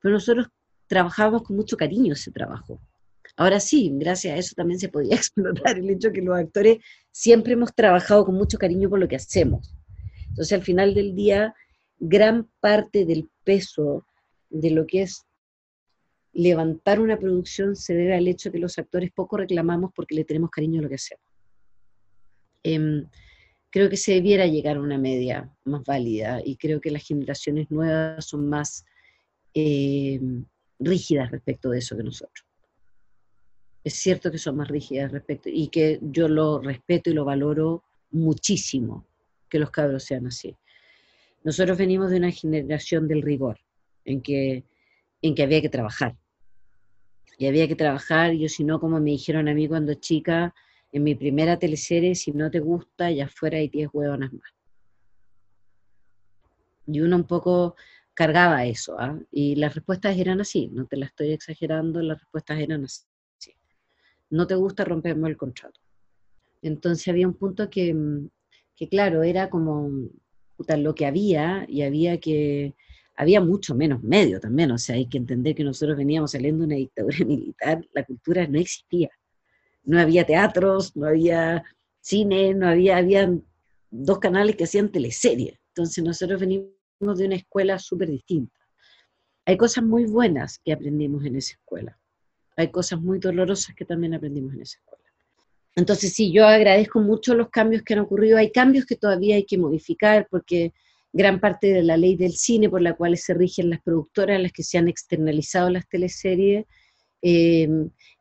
[0.00, 0.48] Pero nosotros
[0.86, 2.80] trabajábamos con mucho cariño ese trabajo.
[3.36, 6.78] Ahora sí, gracias a eso también se podía explotar el hecho que los actores
[7.10, 9.74] siempre hemos trabajado con mucho cariño por lo que hacemos.
[10.28, 11.54] Entonces, al final del día,
[11.98, 14.06] gran parte del peso
[14.50, 15.24] de lo que es
[16.32, 20.50] levantar una producción se debe al hecho que los actores poco reclamamos porque le tenemos
[20.50, 21.24] cariño a lo que hacemos.
[22.62, 23.06] Em,
[23.70, 27.70] creo que se debiera llegar a una media más válida y creo que las generaciones
[27.70, 28.84] nuevas son más...
[29.54, 30.44] Em,
[30.78, 32.46] rígidas respecto de eso que nosotros.
[33.86, 37.84] Es cierto que son más rígidas respecto y que yo lo respeto y lo valoro
[38.10, 39.06] muchísimo
[39.48, 40.56] que los cabros sean así.
[41.44, 43.60] Nosotros venimos de una generación del rigor,
[44.04, 44.64] en que,
[45.22, 46.16] en que había que trabajar.
[47.38, 50.52] Y había que trabajar, yo si no, como me dijeron a mí cuando chica,
[50.90, 54.50] en mi primera teleserie, si no te gusta, ya fuera hay 10 huevonas más.
[56.88, 57.76] Y uno un poco
[58.14, 59.16] cargaba eso, ¿ah?
[59.30, 63.04] y las respuestas eran así, no te la estoy exagerando, las respuestas eran así.
[64.30, 65.80] No te gusta, rompemos el contrato.
[66.62, 67.94] Entonces había un punto que,
[68.74, 69.90] que claro, era como
[70.78, 72.74] lo que había y había que,
[73.14, 76.66] había mucho menos medio también, o sea, hay que entender que nosotros veníamos saliendo de
[76.66, 79.10] una dictadura militar, la cultura no existía
[79.86, 81.64] no había teatros, no había
[82.00, 83.32] cine, no había, había
[83.90, 85.58] dos canales que hacían teleseries.
[85.68, 88.58] Entonces nosotros venimos de una escuela súper distinta.
[89.46, 91.98] Hay cosas muy buenas que aprendimos en esa escuela.
[92.56, 95.04] Hay cosas muy dolorosas que también aprendimos en esa escuela.
[95.76, 98.38] Entonces sí, yo agradezco mucho los cambios que han ocurrido.
[98.38, 100.72] Hay cambios que todavía hay que modificar porque
[101.12, 104.52] gran parte de la ley del cine por la cual se rigen las productoras, las
[104.52, 106.64] que se han externalizado las teleseries,
[107.22, 107.68] eh,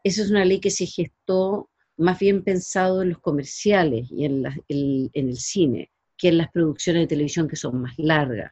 [0.04, 4.46] esa es una ley que se gestó más bien pensado en los comerciales y en,
[4.68, 8.52] el cine, que en las producciones de televisión que son más largas.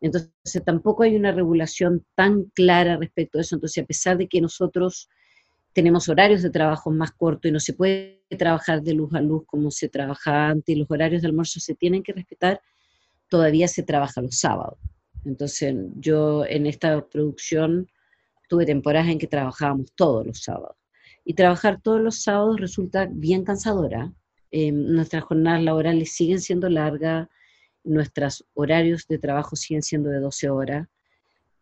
[0.00, 0.32] Entonces,
[0.64, 3.56] tampoco hay una regulación tan clara respecto a eso.
[3.56, 5.08] Entonces, a pesar de que nosotros
[5.72, 9.44] tenemos horarios de trabajo más cortos y no se puede trabajar de luz a luz
[9.46, 12.60] como se trabajaba antes y los horarios de almuerzo se tienen que respetar,
[13.28, 14.78] todavía se trabaja los sábados.
[15.24, 17.88] Entonces, yo en esta producción
[18.48, 20.76] tuve temporadas en que trabajábamos todos los sábados.
[21.24, 24.12] Y trabajar todos los sábados resulta bien cansadora.
[24.52, 27.28] Eh, nuestras jornadas laborales siguen siendo largas,
[27.86, 30.88] nuestros horarios de trabajo siguen siendo de 12 horas.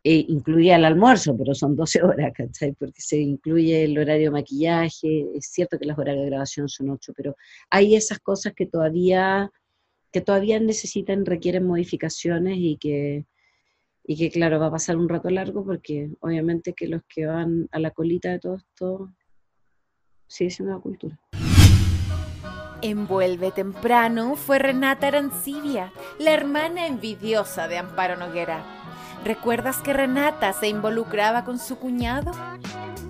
[0.02, 2.72] Eh, incluía el almuerzo, pero son 12 horas, ¿cachai?
[2.72, 6.90] Porque se incluye el horario de maquillaje, es cierto que los horarios de grabación son
[6.90, 7.36] 8, pero
[7.70, 9.50] hay esas cosas que todavía,
[10.12, 13.24] que todavía necesitan, requieren modificaciones y que,
[14.06, 17.68] y que claro, va a pasar un rato largo porque obviamente que los que van
[17.72, 19.10] a la colita de todo esto
[20.26, 21.18] sigue siendo la cultura.
[22.84, 28.62] Envuelve temprano fue Renata Arancibia, la hermana envidiosa de Amparo Noguera.
[29.24, 32.32] ¿Recuerdas que Renata se involucraba con su cuñado?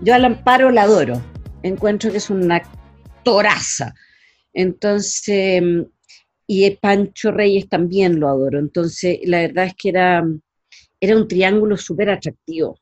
[0.00, 1.20] Yo al Amparo la adoro,
[1.64, 3.94] encuentro que es una actoraza.
[4.52, 5.60] Entonces,
[6.46, 8.60] y Pancho Reyes también lo adoro.
[8.60, 10.24] Entonces, la verdad es que era
[11.00, 12.78] era un triángulo súper atractivo,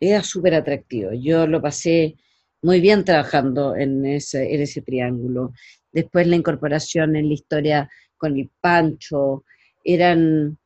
[0.00, 1.10] era súper atractivo.
[1.12, 2.16] Yo lo pasé
[2.62, 5.52] muy bien trabajando en ese, en ese triángulo.
[5.92, 9.44] Después la incorporación en la historia con el Pancho,
[9.84, 10.58] eran,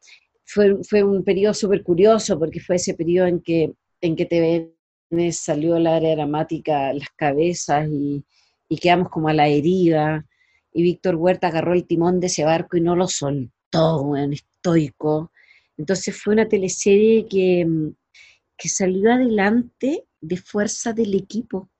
[0.44, 5.32] fue, fue un periodo súper curioso porque fue ese periodo en que, en que TVN
[5.32, 8.24] salió la área dramática, las cabezas y,
[8.68, 10.26] y quedamos como a la herida.
[10.72, 15.32] Y Víctor Huerta agarró el timón de ese barco y no lo soltó, en estoico.
[15.78, 17.66] Entonces fue una teleserie que,
[18.56, 21.70] que salió adelante de fuerza del equipo,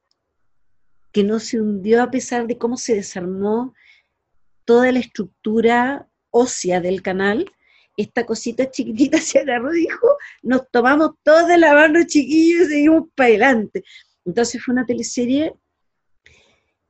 [1.17, 3.73] que no se hundió a pesar de cómo se desarmó
[4.67, 7.51] toda la estructura ósea del canal.
[7.97, 10.07] Esta cosita chiquitita se agarró y dijo,
[10.43, 13.83] nos tomamos todos de la mano chiquillos y seguimos para adelante.
[14.27, 15.55] Entonces fue una teleserie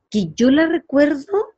[0.09, 1.53] que yo la recuerdo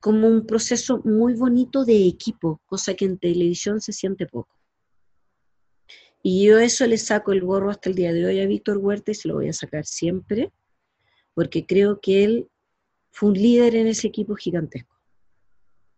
[0.00, 4.56] como un proceso muy bonito de equipo, cosa que en televisión se siente poco.
[6.22, 9.10] Y yo eso le saco el gorro hasta el día de hoy a Víctor Huerta
[9.10, 10.50] y se lo voy a sacar siempre,
[11.36, 12.48] porque creo que él
[13.10, 14.96] fue un líder en ese equipo gigantesco.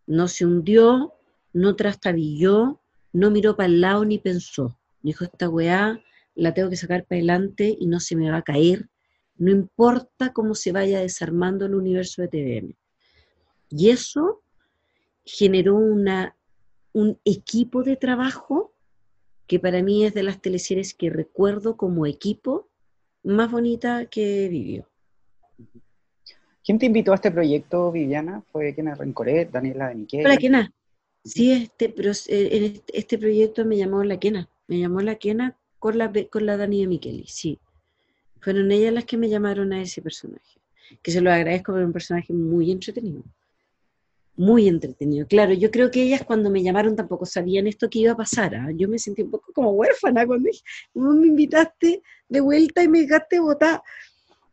[0.05, 1.15] No se hundió,
[1.53, 2.81] no trastabilló,
[3.13, 4.77] no miró para el lado ni pensó.
[5.01, 6.03] Dijo, esta weá
[6.35, 8.89] la tengo que sacar para adelante y no se me va a caer,
[9.37, 12.77] no importa cómo se vaya desarmando el universo de TVM.
[13.71, 14.43] Y eso
[15.25, 16.37] generó una,
[16.93, 18.75] un equipo de trabajo
[19.47, 22.69] que para mí es de las teleseries que recuerdo como equipo
[23.23, 24.89] más bonita que vivió.
[26.69, 28.43] ¿Quién te invitó a este proyecto, Viviana?
[28.53, 30.25] ¿Fue Kena Rencoret, Daniela de Miquel?
[30.25, 30.71] La Kena.
[31.25, 34.51] Sí, este, pero eh, en este, este, proyecto me llamó la Kena.
[34.67, 37.59] Me llamó la Kena con la, con la Dani de Miqueli, sí.
[38.43, 40.61] Fueron ellas las que me llamaron a ese personaje.
[41.03, 43.25] Que se lo agradezco, por un personaje muy entretenido
[44.37, 45.27] muy entretenido.
[45.27, 48.55] Claro, yo creo que ellas cuando me llamaron tampoco sabían esto que iba a pasar.
[48.55, 48.69] ¿ah?
[48.73, 50.51] Yo me sentí un poco como huérfana cuando
[50.95, 53.83] me invitaste de vuelta y me dejaste votar.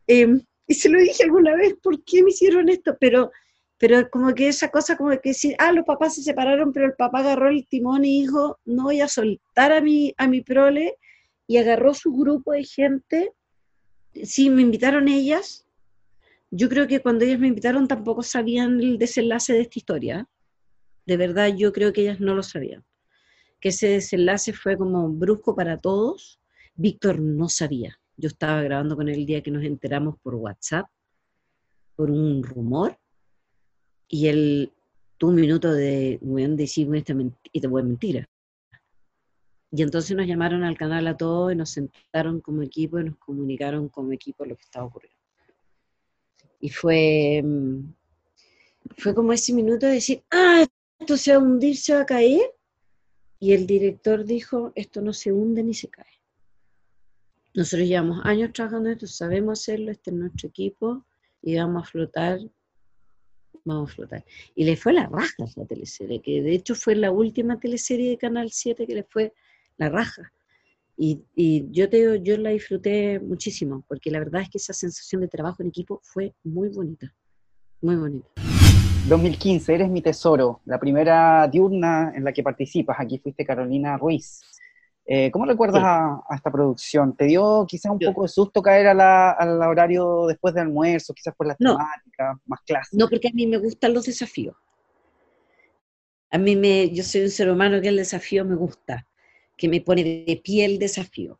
[0.07, 2.97] Em, y se lo dije alguna vez, ¿por qué me hicieron esto?
[2.99, 3.31] Pero,
[3.77, 6.93] pero como que esa cosa como que decir, ah, los papás se separaron, pero el
[6.93, 10.97] papá agarró el timón y dijo, no voy a soltar a mi, a mi prole
[11.47, 13.31] y agarró su grupo de gente.
[14.23, 15.67] Sí, me invitaron ellas.
[16.49, 20.29] Yo creo que cuando ellas me invitaron tampoco sabían el desenlace de esta historia.
[21.05, 22.83] De verdad, yo creo que ellas no lo sabían.
[23.59, 26.39] Que ese desenlace fue como brusco para todos.
[26.75, 27.99] Víctor no sabía.
[28.17, 30.87] Yo estaba grabando con él el día que nos enteramos por WhatsApp,
[31.95, 32.97] por un rumor,
[34.07, 34.71] y él
[35.17, 37.13] tuvo un minuto de, bueno, decir esta
[37.51, 38.27] esta mentira.
[39.71, 43.17] Y entonces nos llamaron al canal a todos y nos sentaron como equipo y nos
[43.17, 45.19] comunicaron como equipo lo que estaba ocurriendo.
[46.61, 47.93] Y fue, mm,
[48.97, 50.65] fue como ese minuto de decir, ah,
[50.99, 52.53] esto se va a hundir, se va a caer.
[53.39, 56.14] Y el director dijo, esto no se hunde ni se cae.
[57.55, 61.05] Nosotros llevamos años trabajando esto, sabemos hacerlo, este es nuestro equipo
[61.41, 62.39] y vamos a flotar,
[63.63, 64.25] vamos a flotar.
[64.55, 68.17] Y le fue la raja la teleserie, que de hecho fue la última teleserie de
[68.17, 69.33] Canal 7 que le fue
[69.77, 70.33] la raja.
[70.97, 71.23] Y,
[71.71, 75.63] yo te yo la disfruté muchísimo, porque la verdad es que esa sensación de trabajo
[75.63, 77.13] en equipo fue muy bonita,
[77.81, 78.27] muy bonita.
[79.07, 82.97] 2015, Eres mi tesoro, la primera diurna en la que participas.
[82.99, 84.41] Aquí fuiste Carolina Ruiz.
[85.07, 87.15] Eh, ¿Cómo recuerdas a, esta producción?
[87.15, 91.47] ¿Te dio quizás un poco de susto caer al horario después de almuerzo, quizás por
[91.47, 92.97] la temática más clásica?
[92.97, 94.55] No, porque a mí me gustan los desafíos.
[96.31, 99.05] A mí me, yo soy un ser humano que el desafío me gusta
[99.57, 101.39] que me pone de pie el desafío.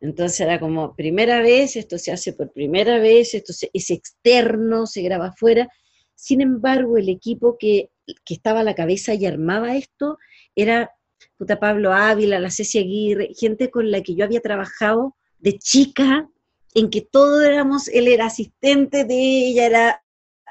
[0.00, 5.02] Entonces era como, primera vez, esto se hace por primera vez, esto es externo, se
[5.02, 5.68] graba afuera.
[6.14, 7.90] Sin embargo, el equipo que,
[8.28, 10.18] estaba a la cabeza y armaba esto
[10.54, 10.92] era
[11.36, 16.28] puta Pablo Ávila, la Ceci Aguirre, gente con la que yo había trabajado de chica,
[16.74, 20.02] en que todos éramos, él era asistente de ella, era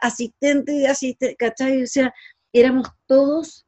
[0.01, 1.83] asistente de asistente, ¿cachai?
[1.83, 2.13] O sea,
[2.51, 3.65] éramos todos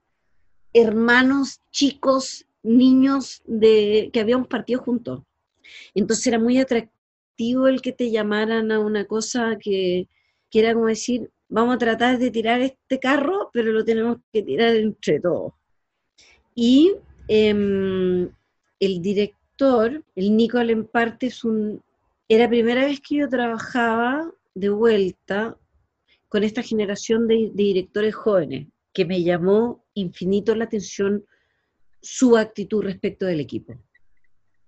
[0.74, 5.24] hermanos chicos niños de, que habíamos partido juntos.
[5.94, 10.08] Entonces era muy atractivo el que te llamaran a una cosa que,
[10.50, 14.44] que era como decir, vamos a tratar de tirar este carro, pero lo tenemos que
[14.44, 15.54] tirar entre todos.
[16.60, 16.96] Y
[17.28, 18.32] em,
[18.80, 21.84] el director, el Nico Lemparte, es un,
[22.28, 25.56] era la primera vez que yo trabajaba de vuelta
[26.28, 31.24] con esta generación de, de directores jóvenes, que me llamó infinito la atención
[32.02, 33.76] su actitud respecto del equipo.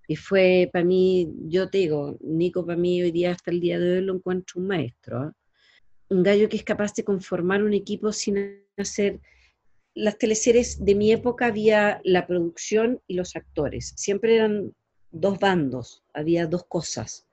[0.08, 3.80] Y fue para mí, yo te digo, Nico para mí hoy día, hasta el día
[3.80, 5.18] de hoy, lo encuentro un maestro.
[5.18, 5.34] ¿ah?
[6.10, 9.20] Un gallo que es capaz de conformar un equipo sin hacer...
[9.96, 13.94] Las teleseries de mi época había la producción y los actores.
[13.96, 14.74] Siempre eran
[15.12, 17.26] dos bandos, había dos cosas.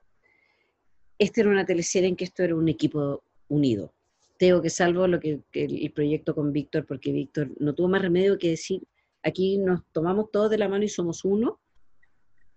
[1.19, 3.93] Esta era una teleserie en que esto era un equipo unido.
[4.39, 8.39] Tengo que salvo lo que, el proyecto con Víctor, porque Víctor no tuvo más remedio
[8.39, 8.83] que decir,
[9.23, 11.59] aquí nos tomamos todos de la mano y somos uno,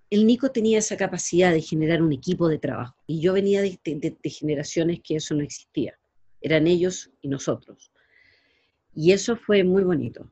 [0.09, 2.95] el Nico tenía esa capacidad de generar un equipo de trabajo.
[3.05, 3.79] Y yo venía de,
[4.23, 5.99] generaciones que eso no existía.
[6.41, 7.91] Eran ellos y nosotros.
[8.93, 10.31] Y eso fue muy bonito.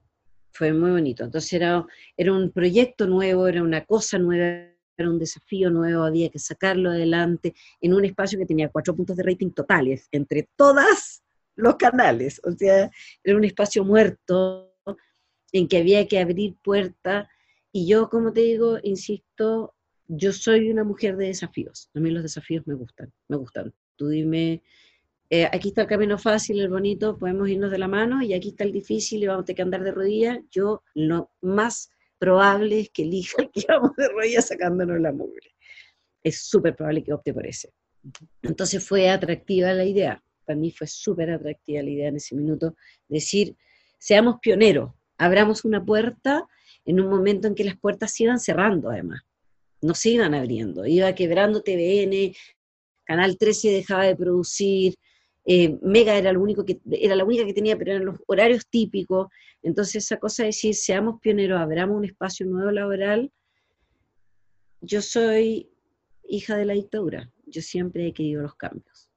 [0.52, 1.24] Fue muy bonito.
[1.24, 1.86] Entonces era,
[2.16, 6.90] era un proyecto nuevo, era una cosa nueva, era un desafío nuevo, había que sacarlo
[6.90, 11.24] adelante en un espacio que tenía cuatro puntos de rating totales entre todas
[11.56, 12.42] los canales.
[12.44, 12.90] O sea,
[13.24, 14.74] era un espacio muerto
[15.52, 17.28] en que había que abrir puertas.
[17.72, 19.76] Y yo, como te digo, insisto,
[20.08, 21.90] yo soy una mujer de desafíos.
[21.94, 23.74] A mí los desafíos me gustan, me gustan.
[23.96, 24.64] Tú dime,
[25.30, 28.50] eh, aquí está el camino fácil, el bonito, podemos irnos de la mano, y aquí
[28.50, 30.40] está el difícil y vamos a tener que andar de rodillas.
[30.52, 35.54] Yo lo más probable es que elija que vamos de rodillas sacándonos la mugre.
[36.24, 37.74] Es súper probable que opte por ese.
[38.42, 40.24] Entonces fue atractiva la idea.
[40.46, 42.76] Para mí fue súper atractiva la idea en ese minuto.
[43.10, 43.56] Decir,
[44.00, 46.48] seamos pioneros, abramos una puerta
[46.86, 49.22] en un momento en que las puertas se iban cerrando además,
[49.82, 52.34] no se iban abriendo, iba quebrando TVN,
[53.04, 54.96] Canal 13 dejaba de producir,
[55.50, 58.68] eh, Mega era, lo único que, era la única que tenía, pero eran los horarios
[58.68, 59.30] típicos,
[59.64, 63.32] entonces esa cosa de decir, seamos pioneros, abramos un espacio nuevo laboral,
[64.82, 65.70] yo soy
[66.28, 69.10] hija de la dictadura, yo siempre he querido los cambios,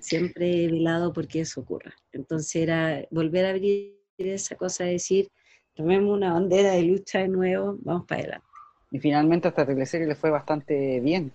[0.00, 5.30] siempre he velado porque eso ocurra, entonces era volver a abrir esa cosa de decir,
[5.72, 8.46] tomemos una bandera de lucha de nuevo, vamos para adelante.
[8.90, 11.32] Y finalmente a esta teleserie le fue bastante bien.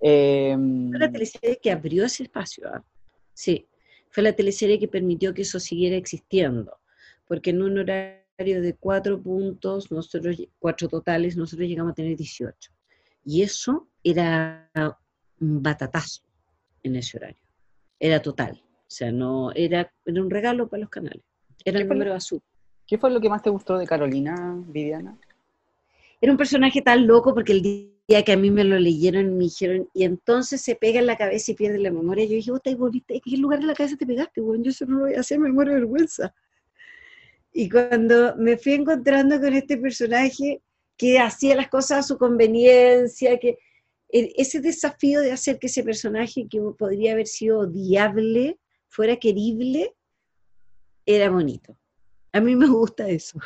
[0.00, 0.54] Eh,
[0.90, 2.84] fue la teleserie que abrió ese espacio, ¿ah?
[3.32, 3.66] sí,
[4.16, 6.78] fue la teleserie que permitió que eso siguiera existiendo,
[7.26, 12.72] porque en un horario de cuatro puntos, nosotros, cuatro totales, nosotros llegamos a tener 18.
[13.26, 14.70] Y eso era
[15.38, 16.22] un batatazo
[16.82, 17.42] en ese horario,
[18.00, 21.22] era total, o sea, no, era, era un regalo para los canales,
[21.62, 22.40] era el número azul.
[22.86, 24.34] ¿Qué fue lo que más te gustó de Carolina,
[24.66, 25.18] Viviana?
[26.20, 29.44] Era un personaje tan loco porque el día que a mí me lo leyeron me
[29.44, 32.24] dijeron, y entonces se pega en la cabeza y pierde la memoria.
[32.24, 34.40] Yo dije, te volviste, ¿en qué lugar de la cabeza te pegaste?
[34.40, 36.34] Bueno, yo eso no lo voy a hacer, me muero de vergüenza.
[37.52, 40.62] Y cuando me fui encontrando con este personaje
[40.96, 43.58] que hacía las cosas a su conveniencia, que
[44.08, 49.94] e, ese desafío de hacer que ese personaje que podría haber sido odiable fuera querible,
[51.04, 51.76] era bonito.
[52.32, 53.38] A mí me gusta eso.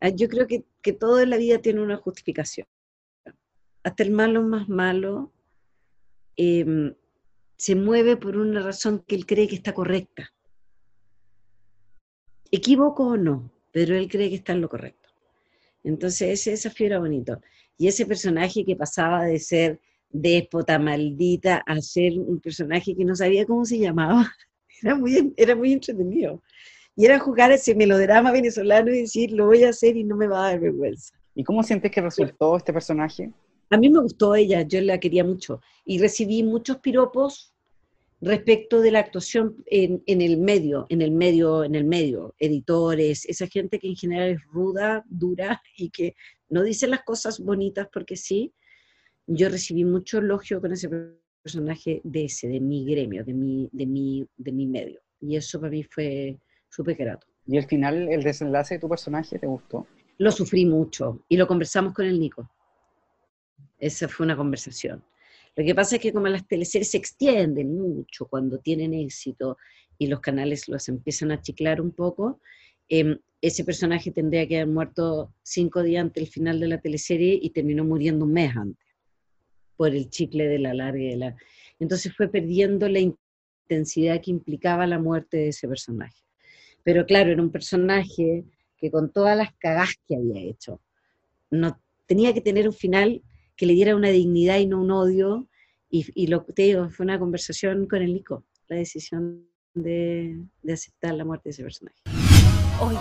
[0.00, 0.96] Ah, yo creo que, que
[1.26, 2.66] la vida tiene una justificación.
[3.82, 5.32] Hasta el malo más malo
[6.36, 6.94] em,
[7.56, 10.32] se mueve por una razón que él cree que está correcta.
[12.50, 15.08] Equivoco o no, pero él cree que está en lo correcto.
[15.84, 17.40] Entonces ese desafío era bonito.
[17.76, 19.80] Y ese personaje que pasaba de ser
[20.10, 24.34] déspota, maldita, a ser un personaje que no sabía cómo se llamaba,
[24.82, 26.42] era muy, era muy entretenido.
[26.98, 30.26] Y era jugar ese melodrama venezolano y decir, lo voy a hacer y no me
[30.26, 31.14] va a dar vergüenza.
[31.32, 33.32] ¿Y cómo sientes que resultó este personaje?
[33.70, 35.60] A mí me gustó ella, yo la quería mucho.
[35.84, 37.54] Y recibí muchos piropos
[38.20, 43.26] respecto de la actuación en, en, el medio, en el medio, en el medio, editores,
[43.26, 46.16] esa gente que en general es ruda, dura y que
[46.48, 48.52] no dice las cosas bonitas porque sí.
[49.24, 50.90] Yo recibí mucho elogio con ese
[51.44, 55.00] personaje de ese, de mi gremio, de mi, de mi, de mi medio.
[55.20, 56.36] Y eso para mí fue
[56.68, 57.26] súper grato.
[57.46, 59.86] ¿Y al final el desenlace de tu personaje te gustó?
[60.18, 62.50] Lo sufrí mucho y lo conversamos con el Nico.
[63.78, 65.02] Esa fue una conversación.
[65.56, 69.56] Lo que pasa es que como las teleseries se extienden mucho cuando tienen éxito
[69.96, 72.40] y los canales los empiezan a chiclar un poco,
[72.88, 77.38] em, ese personaje tendría que haber muerto cinco días antes del final de la teleserie
[77.40, 78.88] y terminó muriendo un mes antes
[79.76, 81.36] por el chicle de la larga de la...
[81.78, 86.27] Entonces fue perdiendo la intensidad que implicaba la muerte de ese personaje.
[86.82, 88.44] Pero claro, era un personaje
[88.76, 90.80] que con todas las cagas que había hecho,
[91.50, 93.22] no, tenía que tener un final
[93.56, 95.48] que le diera una dignidad y no un odio.
[95.90, 101.14] Y, lo te digo, fue una conversación con el Nico, la decisión de, de aceptar
[101.14, 101.96] la muerte de ese personaje.
[102.80, 102.98] Oye,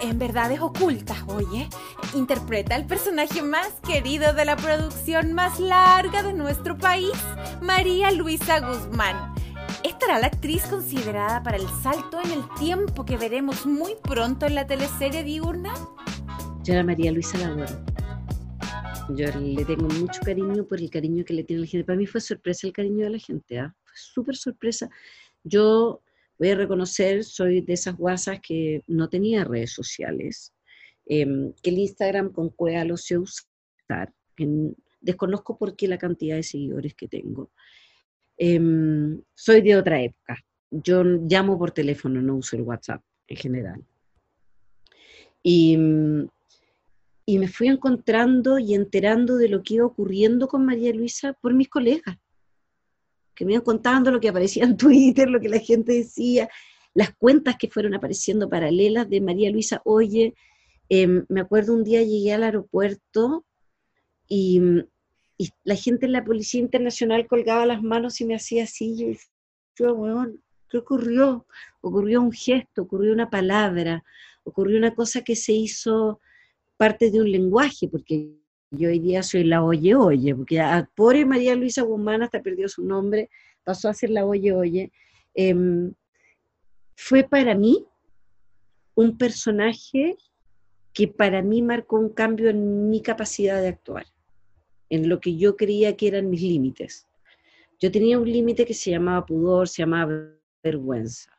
[0.00, 1.68] en verdades ocultas, oye,
[2.14, 7.12] interpreta al personaje más querido de la producción más larga de nuestro país,
[7.60, 9.34] María Luisa Guzmán.
[9.82, 14.54] ¿Estará la actriz considerada para el salto en el tiempo que veremos muy pronto en
[14.54, 15.72] la teleserie diurna?
[16.62, 17.66] Yo a María Luisa la
[19.16, 21.86] Yo le tengo mucho cariño por el cariño que le tiene la gente.
[21.86, 23.74] Para mí fue sorpresa el cariño de la gente, ¿ah?
[23.82, 24.90] fue súper sorpresa.
[25.44, 26.02] Yo
[26.38, 30.52] voy a reconocer, soy de esas guasas que no tenía redes sociales,
[31.06, 34.46] em, que el Instagram con Cuea lo sé usar, que
[35.00, 37.50] desconozco por qué la cantidad de seguidores que tengo.
[38.42, 40.38] Em, soy de otra época,
[40.70, 43.84] yo llamo por teléfono, no uso el WhatsApp en general.
[45.42, 45.76] Y,
[47.26, 51.52] y me fui encontrando y enterando de lo que iba ocurriendo con María Luisa por
[51.52, 52.16] mis colegas
[53.40, 56.50] que me iban contando lo que aparecía en Twitter, lo que la gente decía,
[56.92, 60.34] las cuentas que fueron apareciendo paralelas de María Luisa Oye.
[60.90, 63.46] Em, me acuerdo un día llegué al aeropuerto
[64.28, 64.60] y,
[65.64, 69.16] la gente en la Policía Internacional colgaba las manos y me hacía así.
[69.76, 70.32] Yo, bueno,
[70.68, 71.46] ¿qué ocurrió?
[71.80, 74.04] Ocurrió un gesto, ocurrió una palabra,
[74.44, 76.20] ocurrió una cosa que se hizo
[76.76, 78.40] parte de un lenguaje, porque
[78.70, 82.68] yo hoy día soy la Oye Oye, porque a, pobre María Luisa Guzmán hasta perdió
[82.68, 83.30] su nombre,
[83.64, 84.92] pasó a ser la Oye Oye.
[85.34, 85.92] Em,
[86.96, 87.86] fue para mí
[88.94, 90.16] un personaje
[90.92, 94.06] que para mí marcó un cambio en mi capacidad de actuar,
[94.90, 97.06] en lo que yo creía que eran mis límites.
[97.80, 101.30] Yo tenía un límite que se llamaba pudor, se llamaba vergüenza.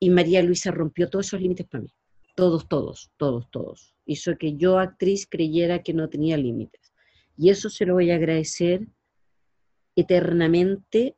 [0.00, 1.90] Y María Luisa rompió todos esos límites para mí.
[2.34, 6.92] Todos, todos, todos, todos hizo que yo, actriz, creyera que no tenía límites.
[7.36, 8.86] Y eso se lo voy a agradecer
[9.96, 11.16] eternamente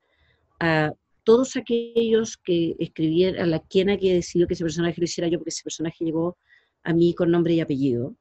[0.58, 0.92] a
[1.22, 5.38] todos aquellos que escribieron, a la quien que decidió que ese personaje lo hiciera yo,
[5.38, 6.36] porque ese personaje llegó
[6.82, 8.16] a mí con nombre y apellido.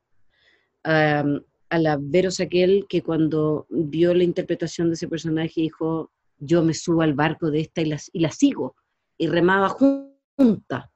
[1.69, 6.73] A la Vero Saquel, que cuando vio la interpretación de ese personaje dijo, yo me
[6.73, 8.75] subo al barco de esta y la, y la sigo,
[9.17, 10.91] y remaba junta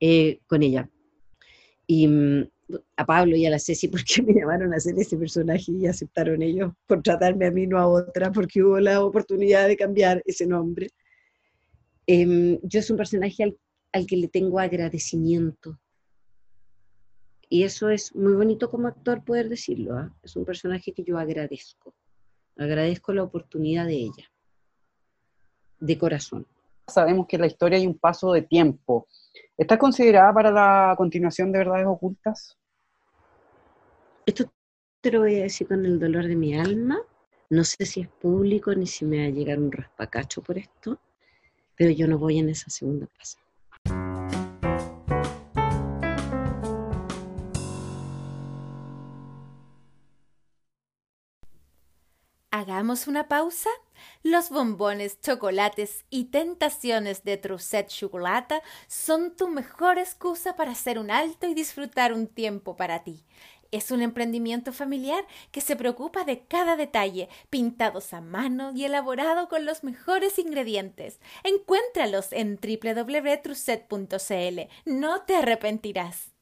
[0.00, 0.90] eh, con ella.
[1.86, 2.48] Y mm,
[2.96, 6.42] a Pablo y a la Ceci porque me llamaron a hacer ese personaje y aceptaron
[6.42, 10.46] ellos por tratarme a mí, no a otra, porque hubo la oportunidad de cambiar ese
[10.46, 10.88] nombre.
[12.06, 13.42] Em, yo es un personaje
[13.92, 15.78] al, que le tengo agradecimiento.
[17.48, 19.96] Y eso es muy bonito como actor poder decirlo.
[19.96, 20.12] ¿ah?
[20.22, 21.94] Es un personaje que yo agradezco.
[22.56, 24.30] Agradezco la oportunidad de ella.
[25.78, 26.46] De corazón.
[26.88, 29.08] Sabemos que en la historia hay un paso de tiempo
[29.56, 32.58] ¿Está considerada para la continuación de Verdades Ocultas?
[34.26, 34.52] esto
[35.00, 36.98] te lo voy a decir con el dolor de mi alma.
[37.48, 40.98] No sé si es público ni si me va a llegar un raspacacho por esto,
[41.76, 43.38] pero yo no voy en esa segunda plaza.
[52.66, 53.70] Hagamos una pausa.
[54.24, 61.12] Los bombones, chocolates y tentaciones de Trucet Chocolata son tu mejor excusa para hacer un
[61.12, 63.24] alto y disfrutar un tiempo para ti.
[63.70, 69.48] Es un emprendimiento familiar que se preocupa de cada detalle, pintados a mano y elaborado
[69.48, 71.20] con los mejores ingredientes.
[71.44, 74.60] Encuéntralos en www.trucet.cl.
[74.86, 76.35] No te arrepentirás.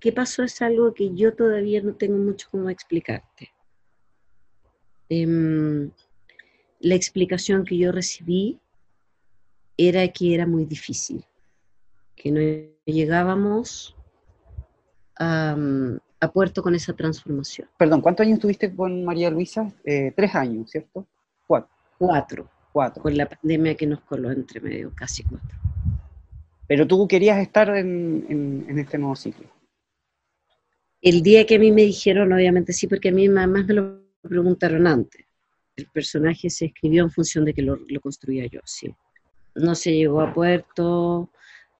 [0.00, 0.44] ¿Qué pasó?
[0.44, 3.50] Es algo que yo todavía no tengo mucho cómo explicarte.
[5.08, 5.90] Em,
[6.80, 8.60] la explicación que yo recibí
[9.76, 11.24] era que era muy difícil,
[12.14, 12.40] que no
[12.84, 13.96] llegábamos
[15.16, 15.56] a,
[16.32, 17.68] puerto con esa transformación.
[17.76, 19.72] Perdón, ¿cuántos años tuviste con María Luisa?
[19.84, 21.06] Eh, tres años, ¿cierto?
[21.46, 21.70] Cuatro.
[21.96, 22.50] Cuatro.
[22.72, 23.02] Cuatro.
[23.02, 25.58] Con la pandemia que nos coló entre medio, casi cuatro.
[26.68, 29.48] Pero tú querías estar en este nuevo ciclo.
[31.00, 34.00] El día que a mí me dijeron, obviamente sí, porque a mí más me lo
[34.20, 35.24] preguntaron antes.
[35.76, 38.92] El personaje se escribió en función de que lo, construía yo, sí.
[39.54, 41.30] No se llegó a puerto,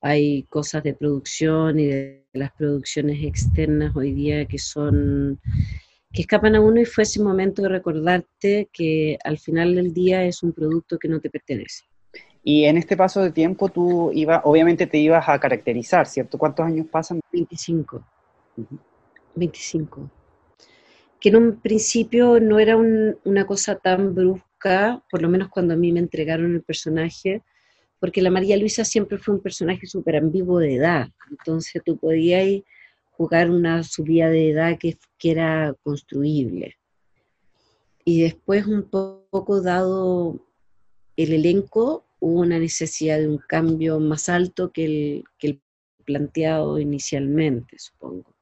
[0.01, 5.41] hay cosas de producción y de las producciones externas hoy día que son
[6.13, 10.25] que escapan a uno y fue ese momento de recordarte que al final del día
[10.25, 11.85] es un producto que no te pertenece.
[12.43, 16.39] Y en este paso de tiempo tú ibas, obviamente te ibas a caracterizar, ¿cierto?
[16.39, 17.21] ¿Cuántos años pasan?
[17.33, 18.03] 25.
[19.35, 20.11] 25.
[21.21, 25.77] Que en un principio no era una cosa tan brusca, por lo menos cuando a
[25.77, 27.43] mí me entregaron el personaje,
[28.01, 31.09] porque la María Luisa siempre fue un personaje súper ambiguo de edad.
[31.31, 32.63] Entonces tú podías
[33.11, 36.77] jugar una subida de edad que, que era construible.
[38.05, 40.41] Y después, un poco dado
[41.17, 45.63] el elenco, hubo una necesidad de un cambio más alto que el, que el
[46.05, 48.35] planteado inicialmente, supongo.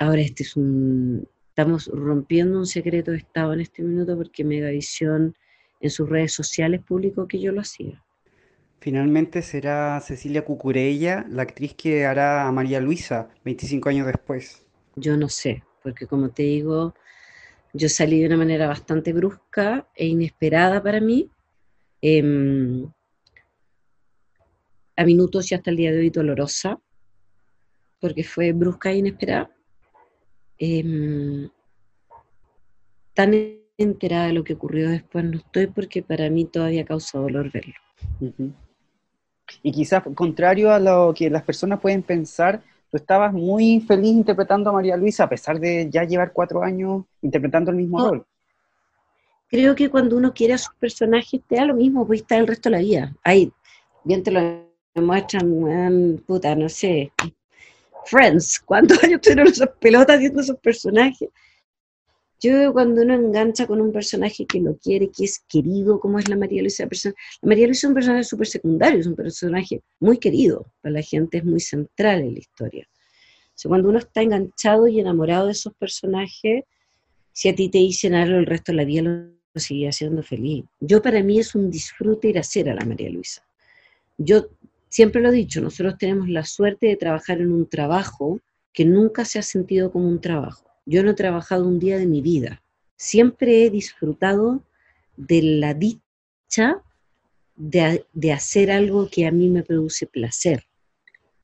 [0.00, 5.36] Ahora este es un, estamos rompiendo un secreto de Estado en este minuto porque Megavisión
[5.78, 8.02] en sus redes sociales publicó que yo lo hacía.
[8.80, 14.64] Finalmente será Cecilia Cucurella la actriz que hará a María Luisa 25 años después.
[14.96, 16.94] Yo no sé, porque como te digo,
[17.74, 21.30] yo salí de una manera bastante brusca e inesperada para mí.
[22.00, 22.90] Em,
[24.96, 26.80] a minutos y hasta el día de hoy dolorosa,
[28.00, 29.54] porque fue brusca e inesperada.
[30.62, 31.48] Em,
[33.14, 33.32] tan
[33.78, 37.74] enterada de lo que ocurrió después no estoy porque para mí todavía causa dolor verlo.
[39.62, 44.68] Y quizás, contrario a lo que las personas pueden pensar, tú estabas muy feliz interpretando
[44.68, 48.26] a María Luisa, a pesar de ya llevar cuatro años interpretando el mismo rol.
[49.48, 52.46] Creo que cuando uno quiere a sus personajes, te da lo mismo, pues está el
[52.46, 53.16] resto de la vida.
[53.24, 53.50] Ahí,
[54.04, 57.12] bien te lo muestran, puta, no sé,
[58.06, 61.28] Friends, ¿cuántos años tuvieron esas pelotas viendo esos personajes?
[62.42, 66.28] Yo cuando uno engancha con un personaje que lo quiere, que es querido, como es
[66.28, 67.12] la María Luisa, la
[67.42, 71.38] María Luisa es un personaje súper secundario, es un personaje muy querido, para la gente
[71.38, 72.88] es muy central en la historia.
[73.62, 76.64] O cuando uno está enganchado y enamorado de esos personajes,
[77.32, 80.64] si a ti te dicen algo el resto de la vida lo, sigue haciendo feliz.
[80.78, 83.44] Yo para mí es un disfrute ir a ser a la María Luisa.
[84.16, 84.46] Yo
[84.90, 88.40] Siempre lo he dicho, nosotros tenemos la suerte de trabajar en un trabajo
[88.72, 90.68] que nunca se ha sentido como un trabajo.
[90.84, 92.60] Yo no he trabajado un día de mi vida.
[92.96, 94.64] Siempre he disfrutado
[95.16, 96.82] de la dicha
[97.54, 100.64] de, hacer algo que a mí me produce placer.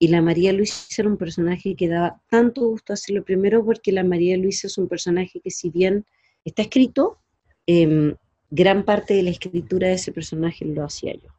[0.01, 4.03] Y la María Luisa era un personaje que daba tanto gusto hacerlo primero porque la
[4.03, 6.05] María Luisa es un personaje que si bien
[6.45, 7.19] está escrito,
[7.67, 8.17] em,
[8.51, 11.36] gran parte de la escritura de ese personaje lo hacía yo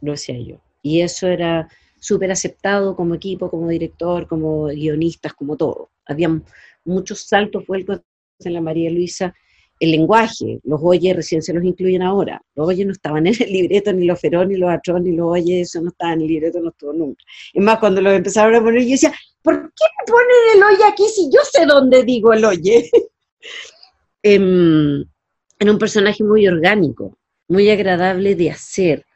[0.00, 0.60] lo hacía yo.
[0.82, 1.68] Y eso era
[2.00, 5.90] súper aceptado como equipo, como director, como guionistas, como todo.
[6.06, 6.40] Había
[6.84, 8.00] muchos saltos vuelcos
[8.40, 9.34] en la María Luisa.
[9.80, 12.42] El lenguaje, los oyes recién se los incluyen ahora.
[12.54, 15.28] Los oyes no estaban en el libreto, ni los ferón, ni los atrón, ni los
[15.28, 17.22] oyes, eso no estaba en el libreto, no estuvo nunca.
[17.52, 20.84] Es más, cuando los empezaron a poner, yo decía, ¿por qué me ponen el oye
[20.92, 22.90] aquí si yo sé dónde digo el oye?
[24.20, 25.04] Em,
[25.60, 27.16] era un personaje muy orgánico,
[27.46, 29.06] muy agradable de hacer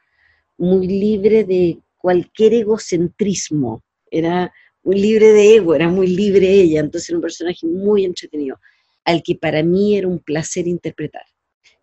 [0.57, 4.53] muy libre de cualquier egocentrismo, era
[4.83, 8.59] muy libre de ego, era muy libre ella, entonces era un personaje muy entretenido,
[9.05, 11.23] al que para mí era un placer interpretar.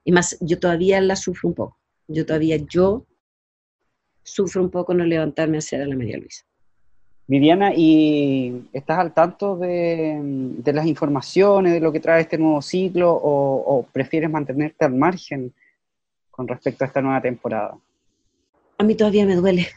[0.05, 1.79] Y más, yo todavía la sufro un poco.
[2.09, 3.07] Yo todavía, yo
[4.23, 6.45] sufro un poco no levantarme a hacer a la María Luisa.
[7.27, 13.13] Viviana, ¿y estás al tanto de, las informaciones, de lo que trae este nuevo ciclo,
[13.13, 15.53] o, prefieres mantenerte al margen
[16.29, 17.79] con respecto a esta nueva temporada?
[18.81, 19.69] A mí todavía me duele.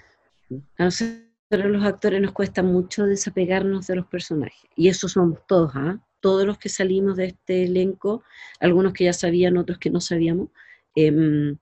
[0.78, 1.20] A nosotros
[1.52, 4.64] los actores nos cuesta mucho desapegarnos de los personajes.
[4.78, 6.00] Y eso somos todos, ¿ah?
[6.22, 8.24] Todos los que salimos de este elenco,
[8.62, 10.52] algunos que ya sabían, otros que no sabíamos.
[10.96, 11.58] Em,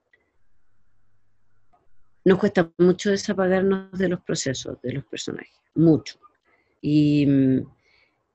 [2.24, 6.20] nos cuesta mucho desapagarnos de los procesos, de los personajes, mucho.
[6.80, 7.62] Y mm,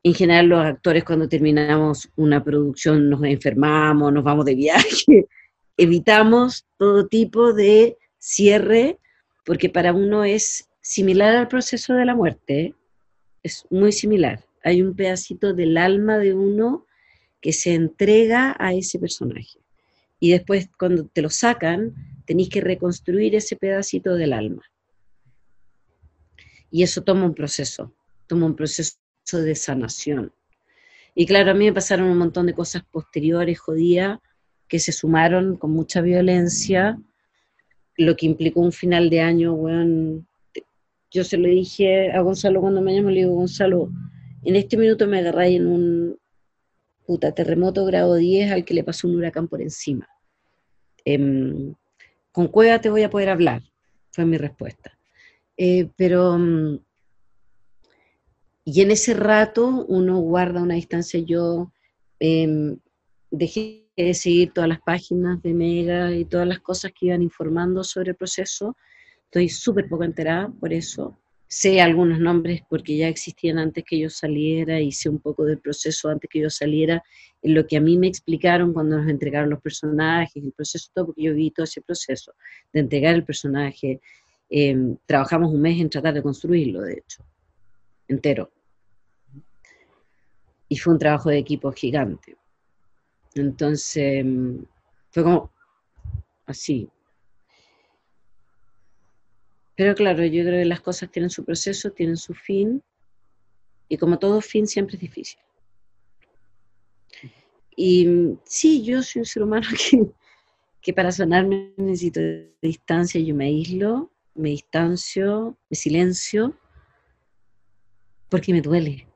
[0.02, 5.28] en general los actores cuando terminamos una producción nos enfermamos, nos vamos de viaje,
[5.76, 8.98] evitamos todo tipo de cierre,
[9.44, 12.74] porque para uno es similar al proceso de la muerte,
[13.42, 14.44] es muy similar.
[14.64, 16.86] Hay un pedacito del alma de uno
[17.40, 19.60] que se entrega a ese personaje.
[20.18, 21.94] Y después cuando te lo sacan,
[22.24, 24.62] tenéis que reconstruir ese pedacito del alma.
[26.70, 27.94] Y eso toma un proceso,
[28.26, 28.96] toma un proceso
[29.32, 30.32] de sanación.
[31.14, 34.18] Y claro, a mí me pasaron un montón de cosas posteriores, jodidas,
[34.68, 36.98] que se sumaron con mucha violencia,
[37.96, 40.24] lo que implicó un final de año, bueno,
[41.10, 43.90] yo se lo dije a Gonzalo cuando me llamó, le digo, Gonzalo,
[44.44, 46.18] en este minuto me agarráis en un
[47.06, 50.08] puta terremoto grado 10 al que le pasó un huracán por encima.
[51.04, 51.74] Em,
[52.32, 53.62] con Cueva te voy a poder hablar,
[54.10, 54.98] fue mi respuesta.
[55.56, 56.80] Eh, pero, mm,
[58.64, 61.20] y en ese rato uno guarda una distancia.
[61.20, 61.72] Yo
[62.18, 62.78] em,
[63.30, 67.82] dejé de seguir todas las páginas de Mega y todas las cosas que iban informando
[67.84, 68.76] sobre el proceso.
[69.24, 71.16] Estoy súper poco enterada por eso
[71.48, 76.08] sé algunos nombres porque ya existían antes que yo saliera sé un poco del proceso
[76.08, 77.02] antes que yo saliera,
[77.42, 81.06] en lo que a mí me explicaron cuando nos entregaron los personajes, el proceso, todo,
[81.06, 82.32] porque yo vi todo ese proceso
[82.72, 84.00] de entregar el personaje.
[84.48, 87.24] Em, trabajamos un mes en tratar de construirlo, de hecho,
[88.08, 88.50] entero.
[90.68, 92.36] Y fue un trabajo de equipo gigante.
[93.36, 94.24] Entonces,
[95.10, 95.52] fue como
[96.46, 96.90] así,
[99.76, 102.82] pero claro, yo creo que las cosas tienen su proceso, tienen su fin,
[103.88, 105.38] y como todo fin siempre es difícil.
[107.76, 110.10] Y sí, yo soy un ser humano que,
[110.80, 112.20] que para sanarme necesito
[112.62, 116.58] distancia, yo me aíslo, me distancio, me silencio,
[118.30, 119.06] porque me duele.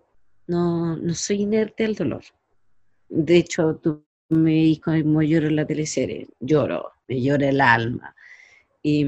[0.46, 2.22] No, no soy inerte al dolor.
[3.08, 8.14] De hecho, tú me dices como lloro en la teleserie, lloro, me llora el alma.
[8.82, 9.04] Y,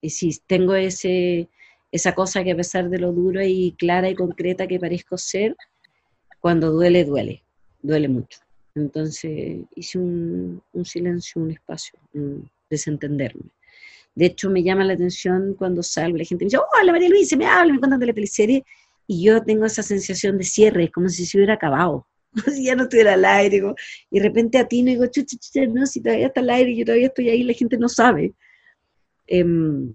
[0.00, 1.48] y si tengo ese,
[1.90, 5.54] esa cosa que a pesar de lo dura y clara y concreta que parezco ser,
[6.40, 7.42] cuando duele, duele,
[7.82, 8.40] duele mucho.
[8.74, 13.44] Entonces hice un, silencio, un espacio, un desentenderme.
[14.14, 17.36] De hecho, me llama la atención cuando salgo, la gente me dice, hola María Luisa,
[17.36, 18.64] me habla, me cuentan de la teleserie,
[19.06, 22.06] y yo tengo esa sensación de cierre, como si se hubiera acabado,
[22.54, 23.62] si ya no estuviera al aire,
[24.10, 26.74] y de repente a ti y digo, chucha, chucha, no, si todavía está al aire,
[26.76, 28.32] yo todavía estoy ahí, la gente no sabe.
[29.26, 29.94] Em,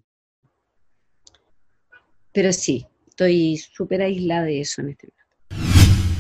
[2.32, 5.18] pero sí, estoy súper aislada de eso en este momento.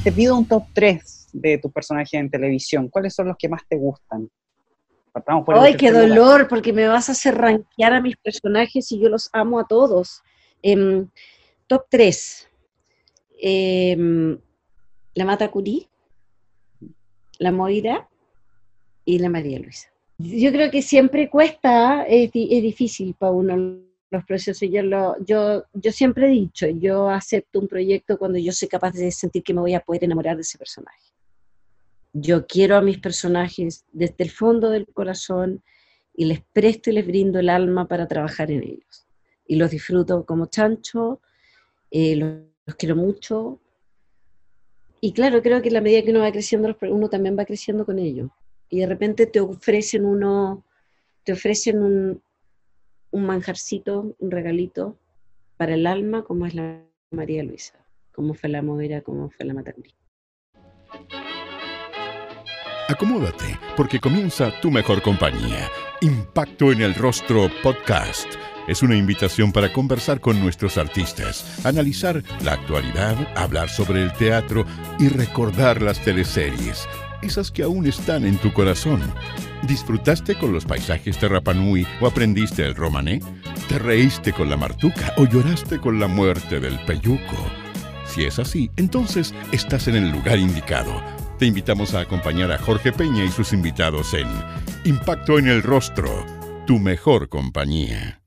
[0.03, 2.87] Te pido un top 3 de tus personajes en televisión.
[2.89, 4.29] ¿Cuáles son los que más te gustan?
[5.47, 6.47] ¡Ay, qué dolor!
[6.47, 10.21] Porque me vas a hacer rankear a mis personajes y yo los amo a todos.
[10.61, 11.07] Em,
[11.67, 12.49] top 3.
[13.39, 14.39] Em,
[15.13, 15.87] la Mata Curí,
[17.39, 18.07] la Moira
[19.05, 19.89] y la María Luisa.
[20.17, 24.67] Yo creo que siempre cuesta, es, difícil para uno los procesos.
[24.69, 28.93] Yo, lo, yo, yo siempre he dicho, yo acepto un proyecto cuando yo soy capaz
[28.93, 31.13] de sentir que me voy a poder enamorar de ese personaje.
[32.13, 35.61] Yo quiero a mis personajes desde el fondo del corazón
[36.15, 39.05] y les presto y les brindo el alma para trabajar en ellos.
[39.45, 41.21] Y los disfruto como chancho,
[41.91, 43.59] eh, los, quiero mucho.
[44.99, 47.85] Y claro, creo que en la medida que uno va creciendo, uno también va creciendo
[47.85, 48.29] con ellos
[48.69, 50.63] y de repente te ofrecen uno,
[51.23, 52.21] te ofrecen un,
[53.11, 54.97] un manjarcito, un regalito
[55.55, 57.73] para el alma, como es la María Luisa,
[58.11, 59.95] como fue la Movera, como fue la Maternidad.
[62.89, 65.69] Acomódate, porque comienza tu mejor compañía.
[66.01, 68.27] Impacto en el Rostro Podcast.
[68.67, 74.65] Es una invitación para conversar con nuestros artistas, analizar la actualidad, hablar sobre el teatro
[74.99, 76.87] y recordar las teleseries
[77.21, 79.01] esas que aún están en tu corazón.
[79.63, 83.21] ¿Disfrutaste con los paisajes de Rapanui o aprendiste el romané?
[83.67, 87.37] ¿Te reíste con la martuca o lloraste con la muerte del peyuco?
[88.05, 91.01] Si es así, entonces estás en el lugar indicado
[91.37, 94.27] te invitamos a acompañar a Jorge Peña y sus invitados en
[94.85, 96.25] Impacto en el Rostro,
[96.65, 98.21] tu mejor compañía.